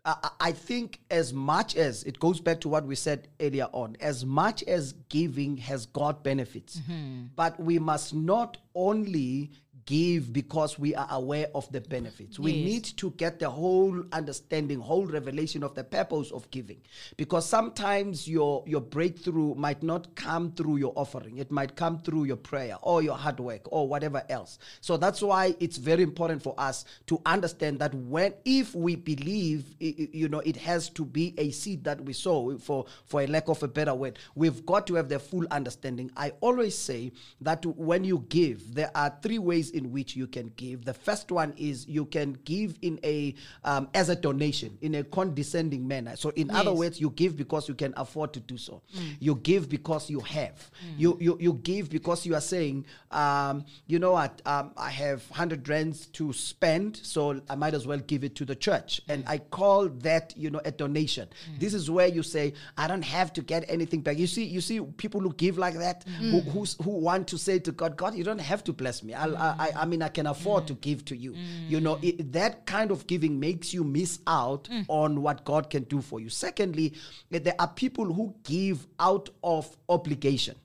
[0.05, 4.25] I think as much as it goes back to what we said earlier on, as
[4.27, 7.29] much as giving has got benefits, mm-hmm.
[7.35, 9.51] but we must not only
[9.87, 12.38] give because we are aware of the benefits.
[12.38, 12.70] We Yes.
[12.70, 16.79] need to get the whole understanding, whole revelation of the purpose of giving.
[17.16, 21.38] Because sometimes your your breakthrough might not come through your offering.
[21.38, 24.59] It might come through your prayer or your hard work or whatever else.
[24.81, 29.75] So that's why it's very important for us to understand that when if we believe
[29.81, 33.49] you know it has to be a seed that we sow for for a lack
[33.49, 34.18] of a better word.
[34.35, 36.11] We've got to have the full understanding.
[36.16, 40.52] I always say that when you give, there are three ways in which you can
[40.56, 40.84] give.
[40.84, 43.34] The first one is you can give in a
[43.64, 46.16] um, as a donation in a condescending manner.
[46.16, 48.82] So in other words, you give because you can afford to do so.
[48.96, 49.16] Mm.
[49.20, 50.70] You give because you have.
[50.96, 55.28] You, you you give because you are saying, um, you know what, um, I have
[55.30, 59.00] hundred rands to spend, so I might as well give it to the church.
[59.08, 61.28] And I call that you know a donation.
[61.58, 64.18] This is where you say, I don't have to get anything back.
[64.18, 67.58] You see, you see people who give like that, who who's, who want to say
[67.58, 69.14] to God, God, you don't have to bless me.
[69.14, 71.33] I'll, I, I I mean, I can afford to give to you.
[71.33, 71.70] Mm.
[71.70, 74.85] You know, it, that kind of giving makes you miss out mm.
[74.88, 76.29] on what God can do for you.
[76.29, 76.94] Secondly,
[77.31, 80.57] there are people who give out of obligation.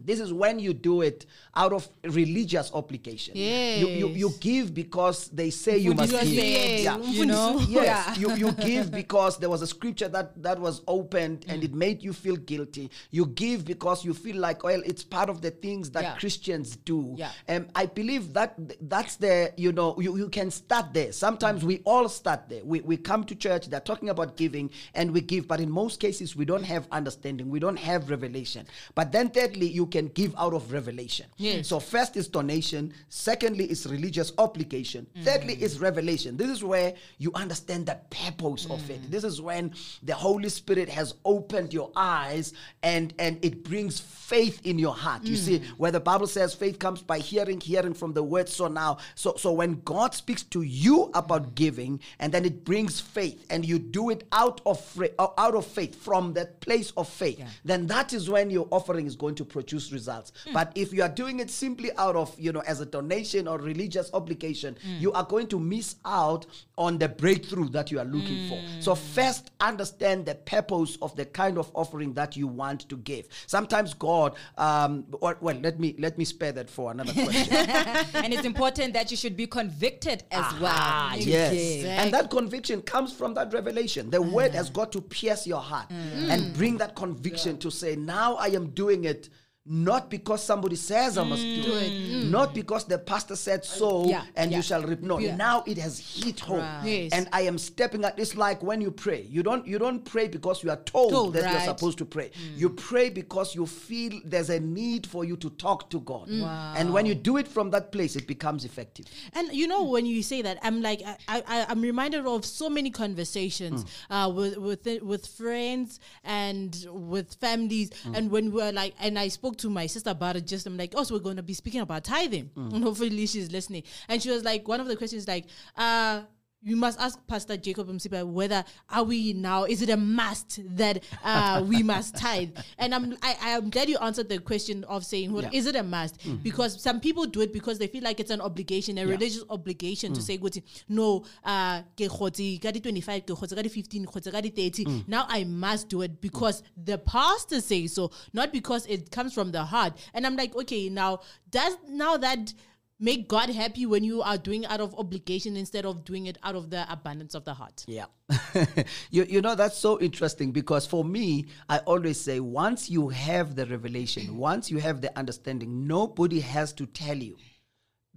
[0.00, 3.34] This is when you do it out of religious obligation.
[3.36, 6.20] You, you, you give because they say you must give.
[6.20, 6.98] said, Yeah.
[6.98, 7.58] you know?
[7.68, 11.74] Yes, you, you give because there was a scripture that, that was opened and it
[11.74, 12.90] made you feel guilty.
[13.10, 16.16] You give because you feel like, well, it's part of the things that Yeah.
[16.16, 17.14] Christians do.
[17.16, 17.30] Yeah.
[17.48, 18.54] And I believe that
[18.88, 21.12] that's the, you know, you, you can start there.
[21.12, 22.64] Sometimes we all start there.
[22.64, 26.00] We, we come to church, they're talking about giving and we give, but in most
[26.00, 27.48] cases, we don't have understanding.
[27.48, 28.66] We don't have revelation.
[28.94, 31.26] But then thirdly, you can give out of revelation.
[31.36, 31.68] Yes.
[31.68, 32.92] So first is donation.
[33.08, 35.06] Secondly is religious obligation.
[35.22, 35.62] Thirdly mm.
[35.62, 36.36] is revelation.
[36.36, 39.02] This is where you understand the purpose of it.
[39.02, 39.10] Mm.
[39.10, 44.60] This is when the Holy Spirit has opened your eyes and and it brings faith
[44.64, 45.24] in your heart.
[45.24, 45.66] You see, mm.
[45.78, 48.48] where the Bible says faith comes by hearing, hearing from the word.
[48.48, 53.00] So now, so so when God speaks to you about giving, and then it brings
[53.00, 54.76] faith, and you do it out of
[55.18, 59.16] out of faith from that place of faith, then that is when your offering is
[59.16, 60.32] going to produce results.
[60.52, 63.58] But if you are doing it simply out of you know as a donation or
[63.58, 66.46] religious obligation, you are going to miss out
[66.78, 68.60] on the breakthrough that you are looking for.
[68.80, 73.28] So first understand the purpose of the kind of offering that you want to give.
[73.46, 77.54] Sometimes God, um, or, well, let me let me spare that for another question.
[77.56, 81.20] and it's important that you should be convicted as Ah, well.
[81.20, 81.52] yes.
[81.52, 81.86] give.
[81.86, 84.10] And that conviction comes from that revelation.
[84.10, 88.34] The word has got to pierce your heart and bring that conviction to say, now
[88.36, 89.25] I am doing it.
[89.68, 91.82] Not because somebody says I must do mm.
[91.82, 92.30] it, mm.
[92.30, 94.58] not because the pastor said uh, so Yeah, and yeah.
[94.58, 95.00] you shall reap.
[95.00, 97.12] No, now it has hit home, Yes.
[97.12, 98.16] and I am stepping out.
[98.16, 99.26] It's like when you pray.
[99.28, 101.52] You don't you don't pray because you are told, Told, that right.
[101.52, 102.28] you're supposed to pray.
[102.30, 102.58] Mm.
[102.58, 106.92] You pray because you feel there's a need for you to talk to God, and
[106.92, 109.06] when you do it from that place, it becomes effective.
[109.32, 112.70] And you know, when you say that, I'm like, I, I, I'm reminded of so
[112.70, 117.90] many conversations uh, with with with friends and with families.
[118.14, 120.46] And when we're like, and I spoke to my sister about it.
[120.46, 123.50] Just I'm like, oh, so we're going to be speaking about tithing, and hopefully she's
[123.50, 123.82] listening.
[124.08, 126.22] And she was like, one of the questions like, uh.
[126.62, 129.64] You must ask Pastor Jacob Msipa whether are we now?
[129.64, 132.56] Is it a must that uh, we must tithe?
[132.78, 135.50] And I'm I, I'm glad you answered the question of saying, well, Yeah.
[135.52, 136.18] is it a must?
[136.42, 140.12] Because some people do it because they feel like it's an obligation, a religious obligation
[140.14, 144.06] to say, "Guti, no, uh, ke kgotse ka di 25, ke kgotse ka di 15,
[144.06, 145.04] kgotse ka di 30.
[145.06, 149.52] Now I must do it because the pastor says so, not because it comes from
[149.52, 149.92] the heart.
[150.14, 152.52] And I'm like, okay, now does now that
[152.98, 156.54] make God happy when you are doing out of obligation instead of doing it out
[156.54, 157.84] of the abundance of the heart?
[157.86, 158.06] Yeah.
[159.10, 163.54] you, you know, that's so interesting because for me, I always say once you have
[163.54, 167.36] the revelation, once you have the understanding, nobody has to tell you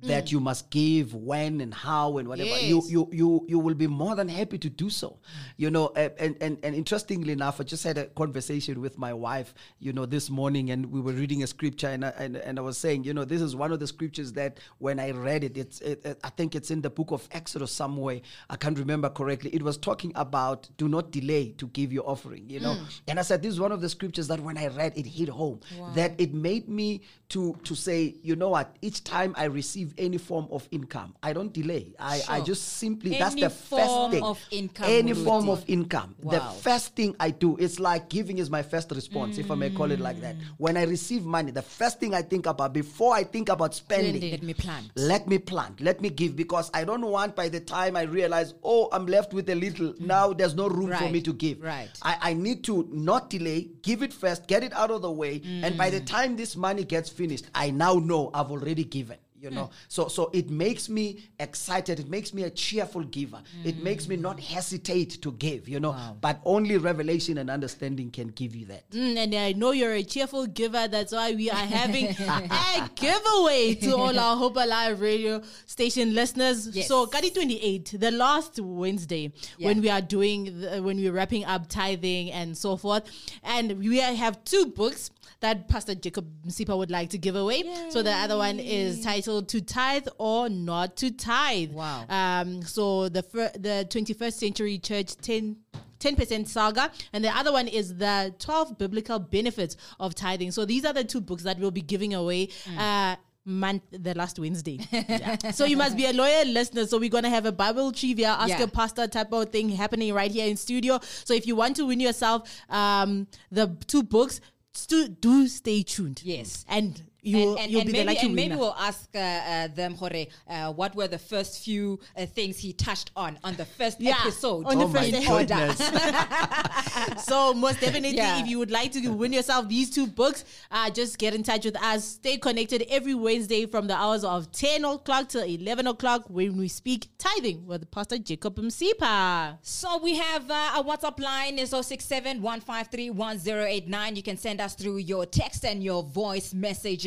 [0.03, 0.31] that mm.
[0.31, 2.49] you must give when and how and whatever.
[2.49, 2.89] You Yes.
[2.89, 5.09] you you you will be more than happy to do so.
[5.09, 5.53] Mm.
[5.57, 9.53] You know and and and interestingly enough i just had a conversation with my wife
[9.79, 12.61] you know this morning and we were reading a scripture and I, and, and I
[12.61, 15.57] was saying you know this is one of the scriptures that when i read it
[15.57, 18.21] it's it, it- i think it's in the book of exodus somewhere.
[18.49, 19.49] I can't remember correctly.
[19.53, 22.75] It was talking about do not delay to give your offering you know.
[22.75, 23.01] Mm.
[23.07, 25.29] And i said this is one of the scriptures that when i read it hit
[25.29, 25.59] home.
[25.95, 28.75] That it made me to to say you know what?
[28.81, 31.93] Each time i receive any form of income i don't delay.
[31.99, 34.23] I i just simply Any that's the first thing.
[34.23, 36.15] of income, any form of income.
[36.23, 39.69] The first thing i do it's like giving is my first response if i may
[39.69, 40.37] call it like that.
[40.37, 40.41] Mm.
[40.57, 44.31] When i receive money the first thing i think about before i think about spending
[44.31, 44.91] Let me plan.
[44.95, 48.53] let me plant let me give because i don't want by the time i realize
[48.63, 49.99] oh i'm left with a little mm.
[50.01, 51.61] now there's no room for me to give.
[51.61, 51.89] right.
[52.01, 55.41] I, I need to not delay give it first get it out of the way
[55.63, 56.05] and by the mm.
[56.07, 60.29] time this money gets finished i now know i've already given you know so so
[60.33, 65.21] it makes me excited it makes me a cheerful giver it makes me not hesitate
[65.21, 69.35] to give you know but only revelation and understanding can give you that Mm, and
[69.35, 70.87] I know you're a cheerful giver.
[70.87, 76.67] That's why we are having a giveaway to all our Hope Alive radio station listeners.
[76.75, 76.87] Yes.
[76.87, 81.67] So, Kadi 28, the last Wednesday, when we are doing, the, when we're wrapping up
[81.69, 83.03] tithing and so forth.
[83.43, 85.11] And we have two books
[85.41, 87.63] that Pastor Jacob Msipa would like to give away.
[87.89, 91.71] So, the other one is titled entitled to tithe or not to tithe.
[91.71, 92.05] Wow.
[92.09, 95.55] Um, so the fir- the 21st Century Church 10
[95.99, 100.85] 10% saga and the other one is the 12 biblical benefits of tithing so these
[100.85, 105.51] are the two books that we'll be giving away uh month the last wednesday Yeah.
[105.51, 108.47] so you must be a loyal listener so we're gonna have a bible trivia ask
[108.47, 108.63] Yeah.
[108.63, 111.85] a pastor type of thing happening right here in studio so if you want to
[111.85, 114.39] win yourself um the two books
[114.73, 116.63] stu- do stay tuned Yes.
[116.69, 119.19] and you and, and, you'll and be maybe, the lucky and maybe we'll ask uh,
[119.19, 123.55] uh, them, Jorge, uh, what were the first few uh, things he touched on on
[123.55, 125.45] the first Yeah, episode on the Oh my first in order.
[125.55, 127.23] goodness.
[127.25, 128.39] so most definitely Yeah.
[128.41, 131.65] if you would like to win yourself these two books uh, just get in touch
[131.65, 136.25] with us stay connected every wednesday from the hours of 10 o'clock till 11 o'clock
[136.29, 141.59] when we speak tithing with pastor jacob msipa So we have uh, our WhatsApp line
[141.59, 144.15] is 067 153 1089.
[144.15, 146.53] You can send us through your text and your voice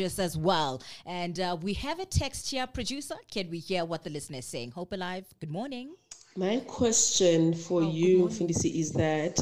[0.03, 0.81] messages as well.
[1.05, 3.15] And uh, we have a text here, producer.
[3.31, 4.71] Can we hear what the listener is saying?
[4.71, 5.95] Hope Alive, good morning.
[6.35, 9.39] My question for you, Findisi, is that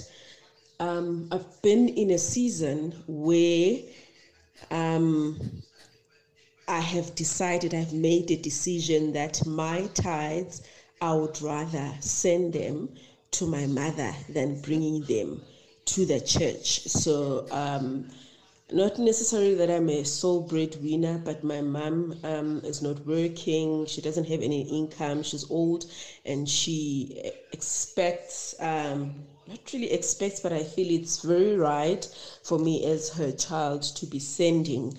[0.80, 3.80] um, I've been in a season where
[4.72, 5.40] um,
[6.68, 10.64] I have decided, I've made a decision that my tithes,
[11.02, 12.90] I would rather send them
[13.32, 15.42] to my mother than bringing them
[15.86, 16.82] to the church.
[16.88, 18.10] So, um,
[18.74, 23.86] not necessarily that I'm a sole breadwinner, but my mom um, is not working.
[23.86, 25.24] She doesn't have any income.
[25.24, 25.86] She's old
[26.26, 29.14] and she expects, um,
[29.48, 32.04] not really expects, but I feel it's very right
[32.44, 34.98] for me as her child to be sending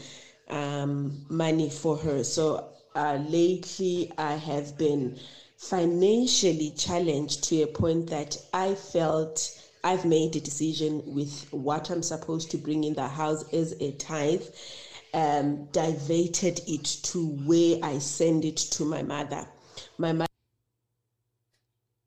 [0.48, 2.24] um, money for her.
[2.24, 5.18] So uh, lately I have been
[5.56, 12.02] financially challenged to a point that I felt I've made a decision with what I'm
[12.02, 14.44] supposed to bring in the house as a tithe,
[15.12, 19.46] um, diverted it to where I send it to my mother.
[19.98, 20.26] My mother.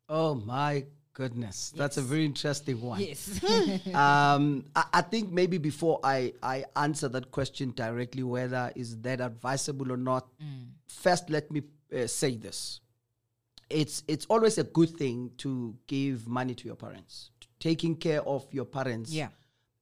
[0.07, 3.01] Oh my goodness, that's a very interesting one.
[3.01, 3.41] Yes.
[3.93, 9.19] um, I, I think maybe before I, I answer that question directly, whether is that
[9.19, 10.27] advisable or not,
[10.87, 11.63] first let me
[11.93, 12.79] uh, say this:
[13.69, 17.31] it's it's always a good thing to give money to your parents.
[17.59, 19.29] Taking care of your parents, Yeah.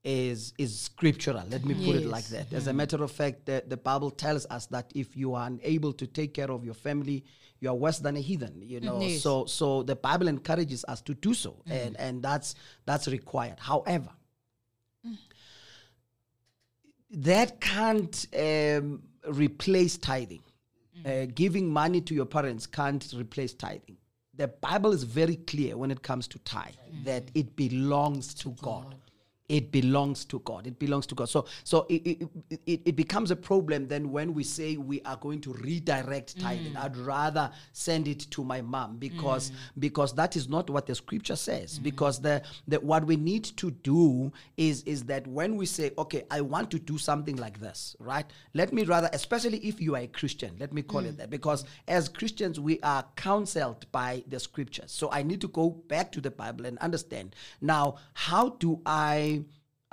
[0.04, 1.46] is is scriptural.
[1.50, 2.32] Let me put it like Yes.
[2.32, 2.54] that.
[2.54, 2.78] As a mm-hmm.
[2.78, 6.34] matter of fact, the, the Bible tells us that if you are unable to take
[6.34, 7.24] care of your family,
[7.60, 8.62] you are worse than a heathen.
[8.62, 9.10] You know, mm-hmm.
[9.10, 9.22] Yes.
[9.22, 11.72] so so the Bible encourages us to do so, mm-hmm.
[11.72, 12.56] and and that's
[12.86, 13.60] that's required.
[13.60, 14.10] However,
[15.08, 15.18] mm.
[17.12, 20.44] that can't um, replace tithing.
[21.00, 21.24] Mm.
[21.24, 23.98] Uh, giving money to your parents can't replace tithing.
[24.36, 26.74] The Bible is very clear when it comes to tithe
[27.04, 28.96] that it belongs to God.
[29.54, 30.66] It belongs to God.
[30.66, 31.30] It belongs to God.
[31.30, 32.30] So, so it, it,
[32.66, 36.42] it, it becomes a problem then when we say we are going to redirect mm.
[36.42, 36.76] tithing.
[36.76, 39.56] I'd rather send it to my mom because mm.
[39.78, 41.78] because that is not what the scripture says.
[41.78, 41.84] Mm.
[41.84, 46.24] Because the, the what we need to do is is that when we say, okay,
[46.32, 48.26] I want to do something like this, right?
[48.56, 51.64] Let me rather, especially if you are a Christian, let me call it that, because
[51.88, 54.92] as Christians we are counseled by the scriptures.
[54.92, 59.43] So I need to go back to the Bible and understand now how do I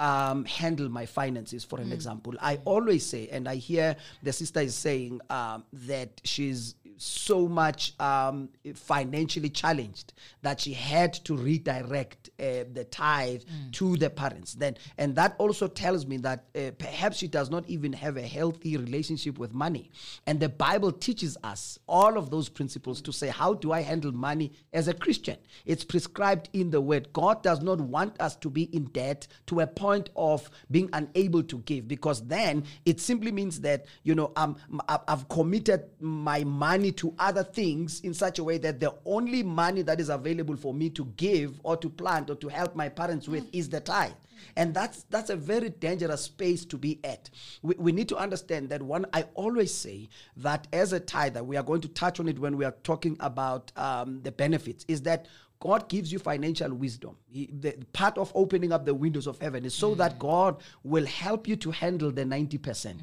[0.01, 2.34] um, handle my finances, for an example.
[2.40, 7.94] I always say, and I hear the sister is saying um, that she's so much
[7.98, 13.42] um, financially challenged that she had to redirect uh, the tithe
[13.72, 14.53] to the parents.
[14.55, 18.22] Then, and that also tells me that uh, perhaps she does not even have a
[18.22, 19.90] healthy relationship with money.
[20.26, 24.12] And the Bible teaches us all of those principles to say, how do I handle
[24.12, 25.38] money as a Christian?
[25.64, 27.12] It's prescribed in the Word.
[27.14, 31.42] God does not want us to be in debt to a point of being unable
[31.44, 34.57] to give, because then it simply means that you know I'm,
[34.88, 39.82] I've committed my money to other things in such a way that the only money
[39.82, 43.28] that is available for me to give or to plant or to help my parents
[43.28, 44.12] with is the tithe.
[44.57, 47.28] And that's that's a very dangerous space to be at.
[47.62, 51.57] We, we need to understand that one i always say that as a tither we
[51.57, 55.03] are going to touch on it when we are talking about um, the benefits is
[55.03, 55.26] that
[55.61, 57.17] God gives you financial wisdom.
[57.29, 61.07] He, the part of opening up the windows of heaven is so that God will
[61.07, 62.63] help you to handle the 90%.
[62.63, 63.03] percent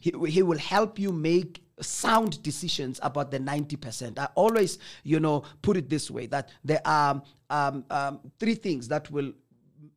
[0.00, 4.18] He, he will help you make sound decisions about the 90%.
[4.18, 8.88] I always, you know, put it this way that there are um, um, three things
[8.88, 9.32] that will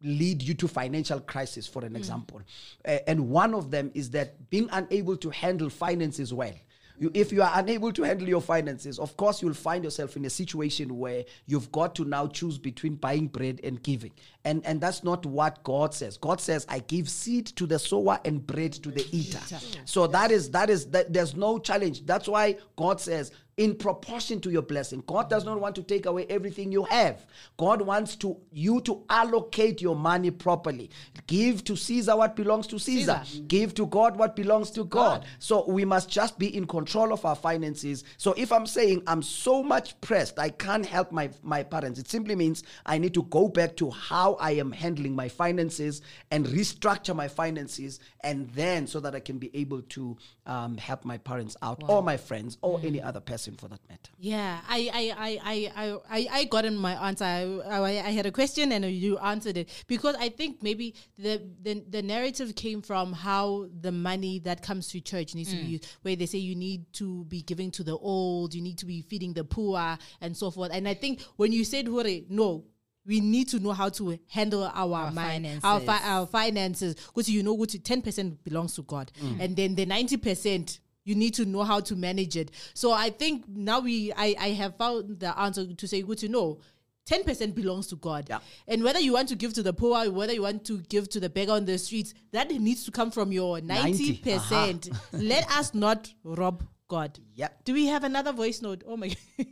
[0.01, 2.41] lead you to financial crisis for an example
[2.86, 6.53] Uh, and one of them is that being unable to handle finances well
[6.97, 10.25] You, if you are unable to handle your finances, of course, you'll find yourself in
[10.25, 14.11] a situation where you've got to now choose between buying bread and giving.
[14.45, 16.17] And, and that's not what God says.
[16.17, 19.39] God says, I give seed to the sower and bread to the eater.
[19.85, 22.05] So that is, that is, that, there's no challenge.
[22.05, 25.01] That's why God says, in proportion to your blessing.
[25.07, 27.25] God does not want to take away everything you have.
[27.57, 30.89] God wants to you to allocate your money properly.
[31.27, 33.21] Give to Caesar what belongs to Caesar.
[33.23, 33.43] Caesar.
[33.47, 35.25] Give to God what belongs to God.
[35.39, 38.03] So we must just be in control of our finances.
[38.17, 42.09] So if I'm saying I'm so much pressed, I can't help my my parents, it
[42.09, 46.45] simply means I need to go back to how I am handling my finances and
[46.45, 51.17] restructure my finances, and then so that I can be able to um, help my
[51.17, 54.11] parents out or my friends or any other person for that matter.
[54.19, 57.25] Yeah, I I I I I, I, got in my answer.
[57.25, 61.41] I, I I had a question and you answered it because I think maybe the
[61.61, 65.63] the, the narrative came from how the money that comes to church needs to be
[65.63, 68.86] used, where they say you need to be giving to the old, you need to
[68.86, 70.71] be feeding the poor, and so forth.
[70.73, 72.65] And I think when you said Hore, no.
[73.06, 75.64] We need to know how to handle our, our, fi- finances.
[75.64, 79.39] our finances, because you know, ten percent belongs to God, mm.
[79.39, 82.51] and then the ninety percent you need to know how to manage it.
[82.74, 86.30] So I think now we I, I have found the answer to say good to
[86.30, 86.60] know.
[87.06, 88.26] 10% belongs to God.
[88.28, 88.39] Yeah.
[88.68, 91.20] And whether you want to give to the poor, whether you want to give to
[91.20, 94.24] the beggar on the streets, that needs to come from your 90.
[94.24, 94.97] 90%.
[95.12, 97.20] Let us not rob God.
[97.36, 97.64] Yep.
[97.64, 98.84] Do we have another voice note?
[98.88, 99.16] Oh my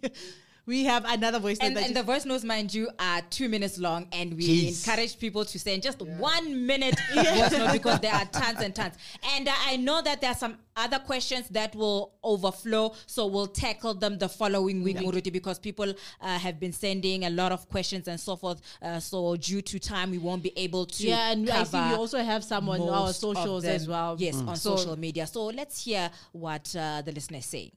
[0.66, 1.68] We have another voice note.
[1.68, 4.88] And, that and the voice notes, mind you, are two minutes long, and we Jeez.
[4.88, 8.96] encourage people to send just one minute voice note because there are tons and tons.
[9.36, 13.48] And uh, I know that there are some other questions that will overflow, so we'll
[13.48, 17.68] tackle them the following week, Muruti, because people uh, have been sending a lot of
[17.68, 18.62] questions and so forth.
[18.82, 21.08] Uh, so due to time, we won't be able to.
[21.08, 24.16] yeah, and I see we also have some on our socials as well.
[24.18, 25.28] Yes, on So- social media.
[25.28, 27.74] So let's hear what uh, the listeners say.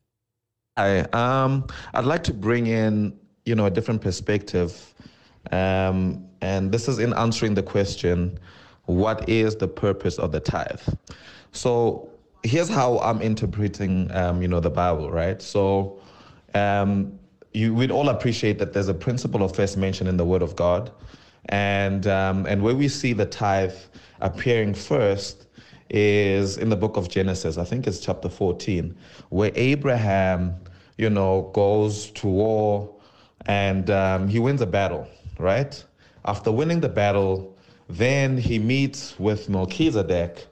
[0.78, 4.92] Hi, um, I'd like to bring in, you know, a different perspective,
[5.50, 8.38] um, and this is in answering the question,
[8.84, 10.82] what is the purpose of the tithe?
[11.52, 12.10] So
[12.42, 15.40] here's how I'm interpreting, um, you know, the Bible, right?
[15.40, 15.98] So
[16.52, 17.18] um,
[17.54, 20.56] you, we'd all appreciate that there's a principle of first mention in the Word of
[20.56, 20.90] God,
[21.46, 23.72] and um, and where we see the tithe
[24.20, 25.46] appearing first
[25.88, 27.58] is in the book of Genesis.
[27.58, 28.94] I think it's chapter 14,
[29.30, 30.56] where Abraham,
[30.96, 32.94] you know, goes to war
[33.46, 35.06] and um, he wins a battle,
[35.38, 35.82] right?
[36.24, 37.56] After winning the battle,
[37.88, 40.46] then he meets with Melchizedek.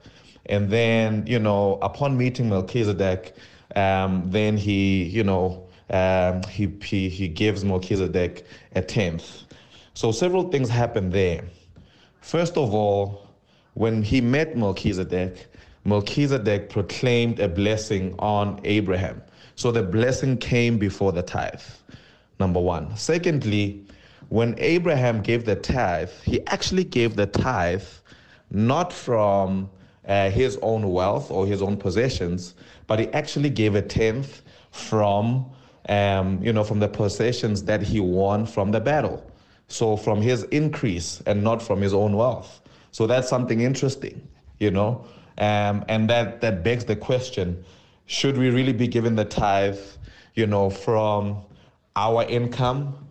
[0.47, 3.35] And then, you know, upon meeting Melchizedek,
[3.75, 9.43] um, then he, you know, um, he, he, he gives Melchizedek a tenth.
[9.93, 11.43] So several things happen there.
[12.21, 13.27] First of all,
[13.73, 15.47] when he met Melchizedek,
[15.83, 19.21] Melchizedek proclaimed a blessing on Abraham.
[19.55, 21.61] So the blessing came before the tithe,
[22.39, 22.95] number one.
[22.97, 23.85] Secondly,
[24.29, 27.83] when Abraham gave the tithe, he actually gave the tithe
[28.51, 29.69] not from
[30.07, 32.55] uh, his own wealth or his own possessions,
[32.87, 34.41] but he actually gave a tenth
[34.71, 35.45] from,
[35.89, 39.25] um, you know, from the possessions that he won from the battle.
[39.67, 42.61] So from his increase and not from his own wealth.
[42.91, 44.27] So that's something interesting,
[44.59, 45.05] you know,
[45.37, 47.63] um, and that that begs the question:
[48.05, 49.79] Should we really be given the tithe,
[50.35, 51.41] you know, from
[51.95, 53.07] our income,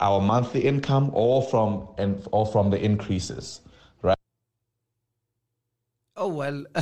[0.00, 3.60] our monthly income, or from and or from the increases?
[6.20, 6.64] Oh well,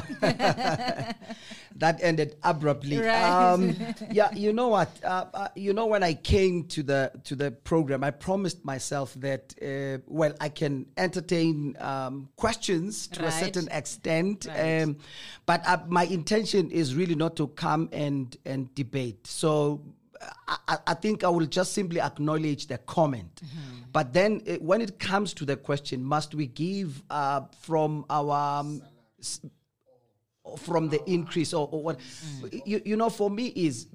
[1.77, 2.99] that ended abruptly.
[2.99, 3.23] Right.
[3.53, 3.77] Um,
[4.11, 4.89] yeah, you know what?
[5.05, 9.15] Uh, uh, you know when I came to the to the program, I promised myself
[9.21, 14.83] that uh, well, I can entertain um, questions to a certain extent, Right.
[14.83, 14.97] um,
[15.45, 19.27] but uh, my intention is really not to come and and debate.
[19.27, 19.83] So.
[20.49, 23.43] I, I- I think I will just simply acknowledge the comment.
[23.93, 28.61] But then, uh, when it comes to the question, must we give uh, from our
[28.61, 28.81] um,
[30.59, 31.99] from the increase or, or what.
[31.99, 32.63] Mm.
[32.67, 33.87] You, you know for me is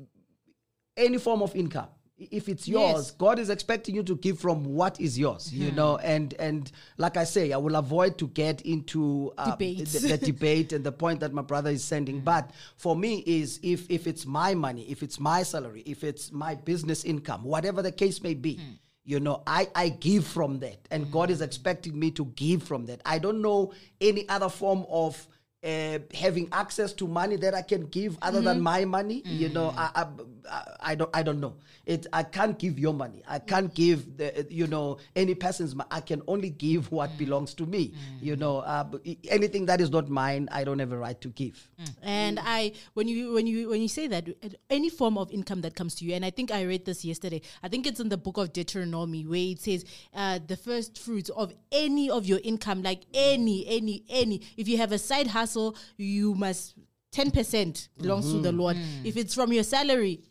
[0.97, 1.87] any form of income.
[2.29, 3.11] If it's yours Yes.
[3.11, 5.75] god is expecting you to give from what is yours you hmm.
[5.75, 5.97] know?
[5.97, 10.71] And and like i say i will avoid to get into uh, the, the debate
[10.71, 12.17] and the point that my brother is sending.
[12.19, 12.25] Hmm.
[12.25, 16.31] But for me is if if it's my money if it's my salary if it's
[16.31, 18.73] my business income whatever the case may be hmm.
[19.03, 22.85] You know i i give from that and god is expecting me to give from
[22.85, 25.27] that i don't know any other form of
[25.63, 29.21] uh, having access to money that I can give other than my money.
[29.25, 30.07] You know, I, I,
[30.51, 31.55] I, I don't, I don't know.
[31.85, 33.23] It, I can't give your money.
[33.27, 33.75] I can't mm.
[33.75, 35.73] give the, you know, any person's.
[35.75, 37.17] mo- I can only give what mm.
[37.17, 37.89] belongs to me.
[37.89, 38.23] Mm.
[38.23, 38.85] You know, uh,
[39.27, 41.69] anything that is not mine, I don't have a right to give.
[42.03, 44.27] And I, when you when you when you say that
[44.69, 47.41] any form of income that comes to you, and I think I read this yesterday.
[47.63, 51.29] I think it's in the book of Deuteronomy where it says uh, the first fruits
[51.29, 54.41] of any of your income, like any any any.
[54.57, 56.75] If you have a side hustle, you must
[57.11, 58.59] ten percent belongs to the mm-hmm.
[58.59, 58.77] Lord.
[59.03, 60.21] If it's from your salary.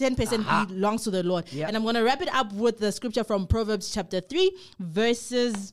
[0.00, 1.44] 10% belongs to the Lord.
[1.52, 1.66] Yeah.
[1.68, 5.72] And I'm going to wrap it up with the scripture from Proverbs chapter 3, verses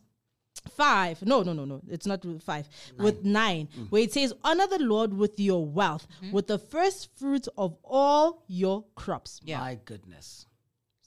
[0.75, 1.21] five.
[1.25, 1.81] No, no, no, no.
[1.89, 2.67] It's not with five.
[2.97, 3.89] With nine, mm.
[3.89, 6.31] where it says, "Honor the Lord with your wealth, mm-hmm.
[6.31, 10.46] with the first fruits of all your crops." My goodness,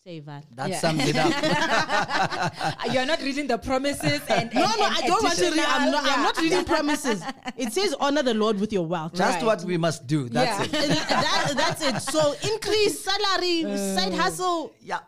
[0.03, 0.45] Say that.
[0.57, 0.81] that Yeah.
[0.81, 1.33] sums it up.
[2.93, 5.59] You're not reading the promises and, No, and- no, and I don't want to read.
[5.61, 7.23] I'm not, I'm additional- not reading promises.
[7.59, 9.45] It says, "Honor the Lord with your wealth." Just Right.
[9.45, 10.31] what we must do.
[10.31, 10.81] That's Yeah.
[10.83, 10.89] it.
[11.09, 12.01] that, that's it.
[12.11, 13.77] So increase salary, uh.
[13.97, 15.01] side hustle, Yeah,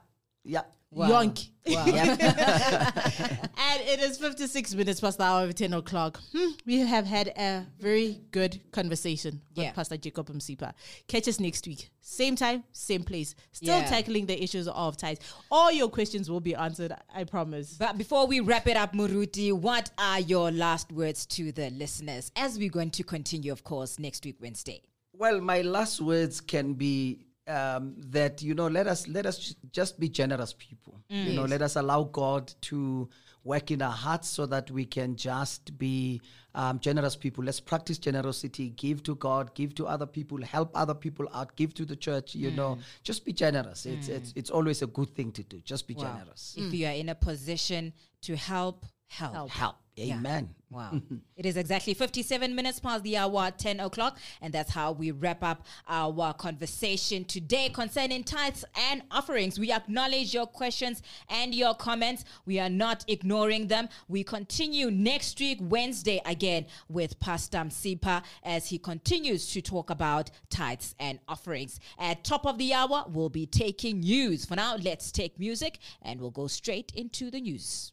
[0.45, 0.63] yeah.
[0.97, 1.49] Yonk.
[1.65, 1.87] Yep.
[3.57, 6.21] And it is 56 minutes past the hour of 10 o'clock.
[6.37, 9.73] Hmm, we have had a very good conversation with Yeah.
[9.73, 10.73] Pastor Jacob Msipa.
[11.07, 11.91] Catch us next week.
[12.01, 13.37] Same time, same place.
[13.53, 13.87] Still Yeah.
[13.89, 15.21] tackling the issues of tithes.
[15.53, 17.77] All your questions will be answered, I promise.
[17.79, 22.33] But before we wrap it up, Muruti, what are your last words to the listeners
[22.35, 24.83] as we're going to continue, of course, next week, Wednesday?
[25.15, 29.99] Well, my last words can be um, that you know, let us let us just
[29.99, 31.01] be generous people.
[31.09, 33.09] You know, let us allow God to
[33.45, 36.21] work in our hearts so that we can just be
[36.55, 37.45] um, generous people.
[37.45, 38.71] Let's practice generosity.
[38.71, 39.55] Give to God.
[39.55, 40.41] Give to other people.
[40.43, 41.55] Help other people out.
[41.57, 42.35] Give to the church.
[42.35, 43.85] You know, just be generous.
[43.87, 45.61] It's it's it's always a good thing to do.
[45.65, 46.55] Just be generous.
[46.57, 49.35] If you are in a position to help, help.
[49.35, 49.51] Help.
[49.51, 49.82] Yeah.
[49.99, 50.55] Amen.
[50.71, 51.03] Wow.
[51.37, 54.19] it is exactly 57 minutes past the hour, 10 o'clock.
[54.41, 59.59] And that's how we wrap up our conversation today concerning tithes and offerings.
[59.59, 62.25] We acknowledge your questions and your comments.
[62.47, 63.91] We are not ignoring them.
[64.09, 70.31] We continue next week, Wednesday, again with Pastor Msipa as he continues to talk about
[70.49, 71.81] tithes and offerings.
[71.99, 74.47] At top of the hour, we'll be taking news.
[74.47, 77.93] For now, let's take music and we'll go straight into the news.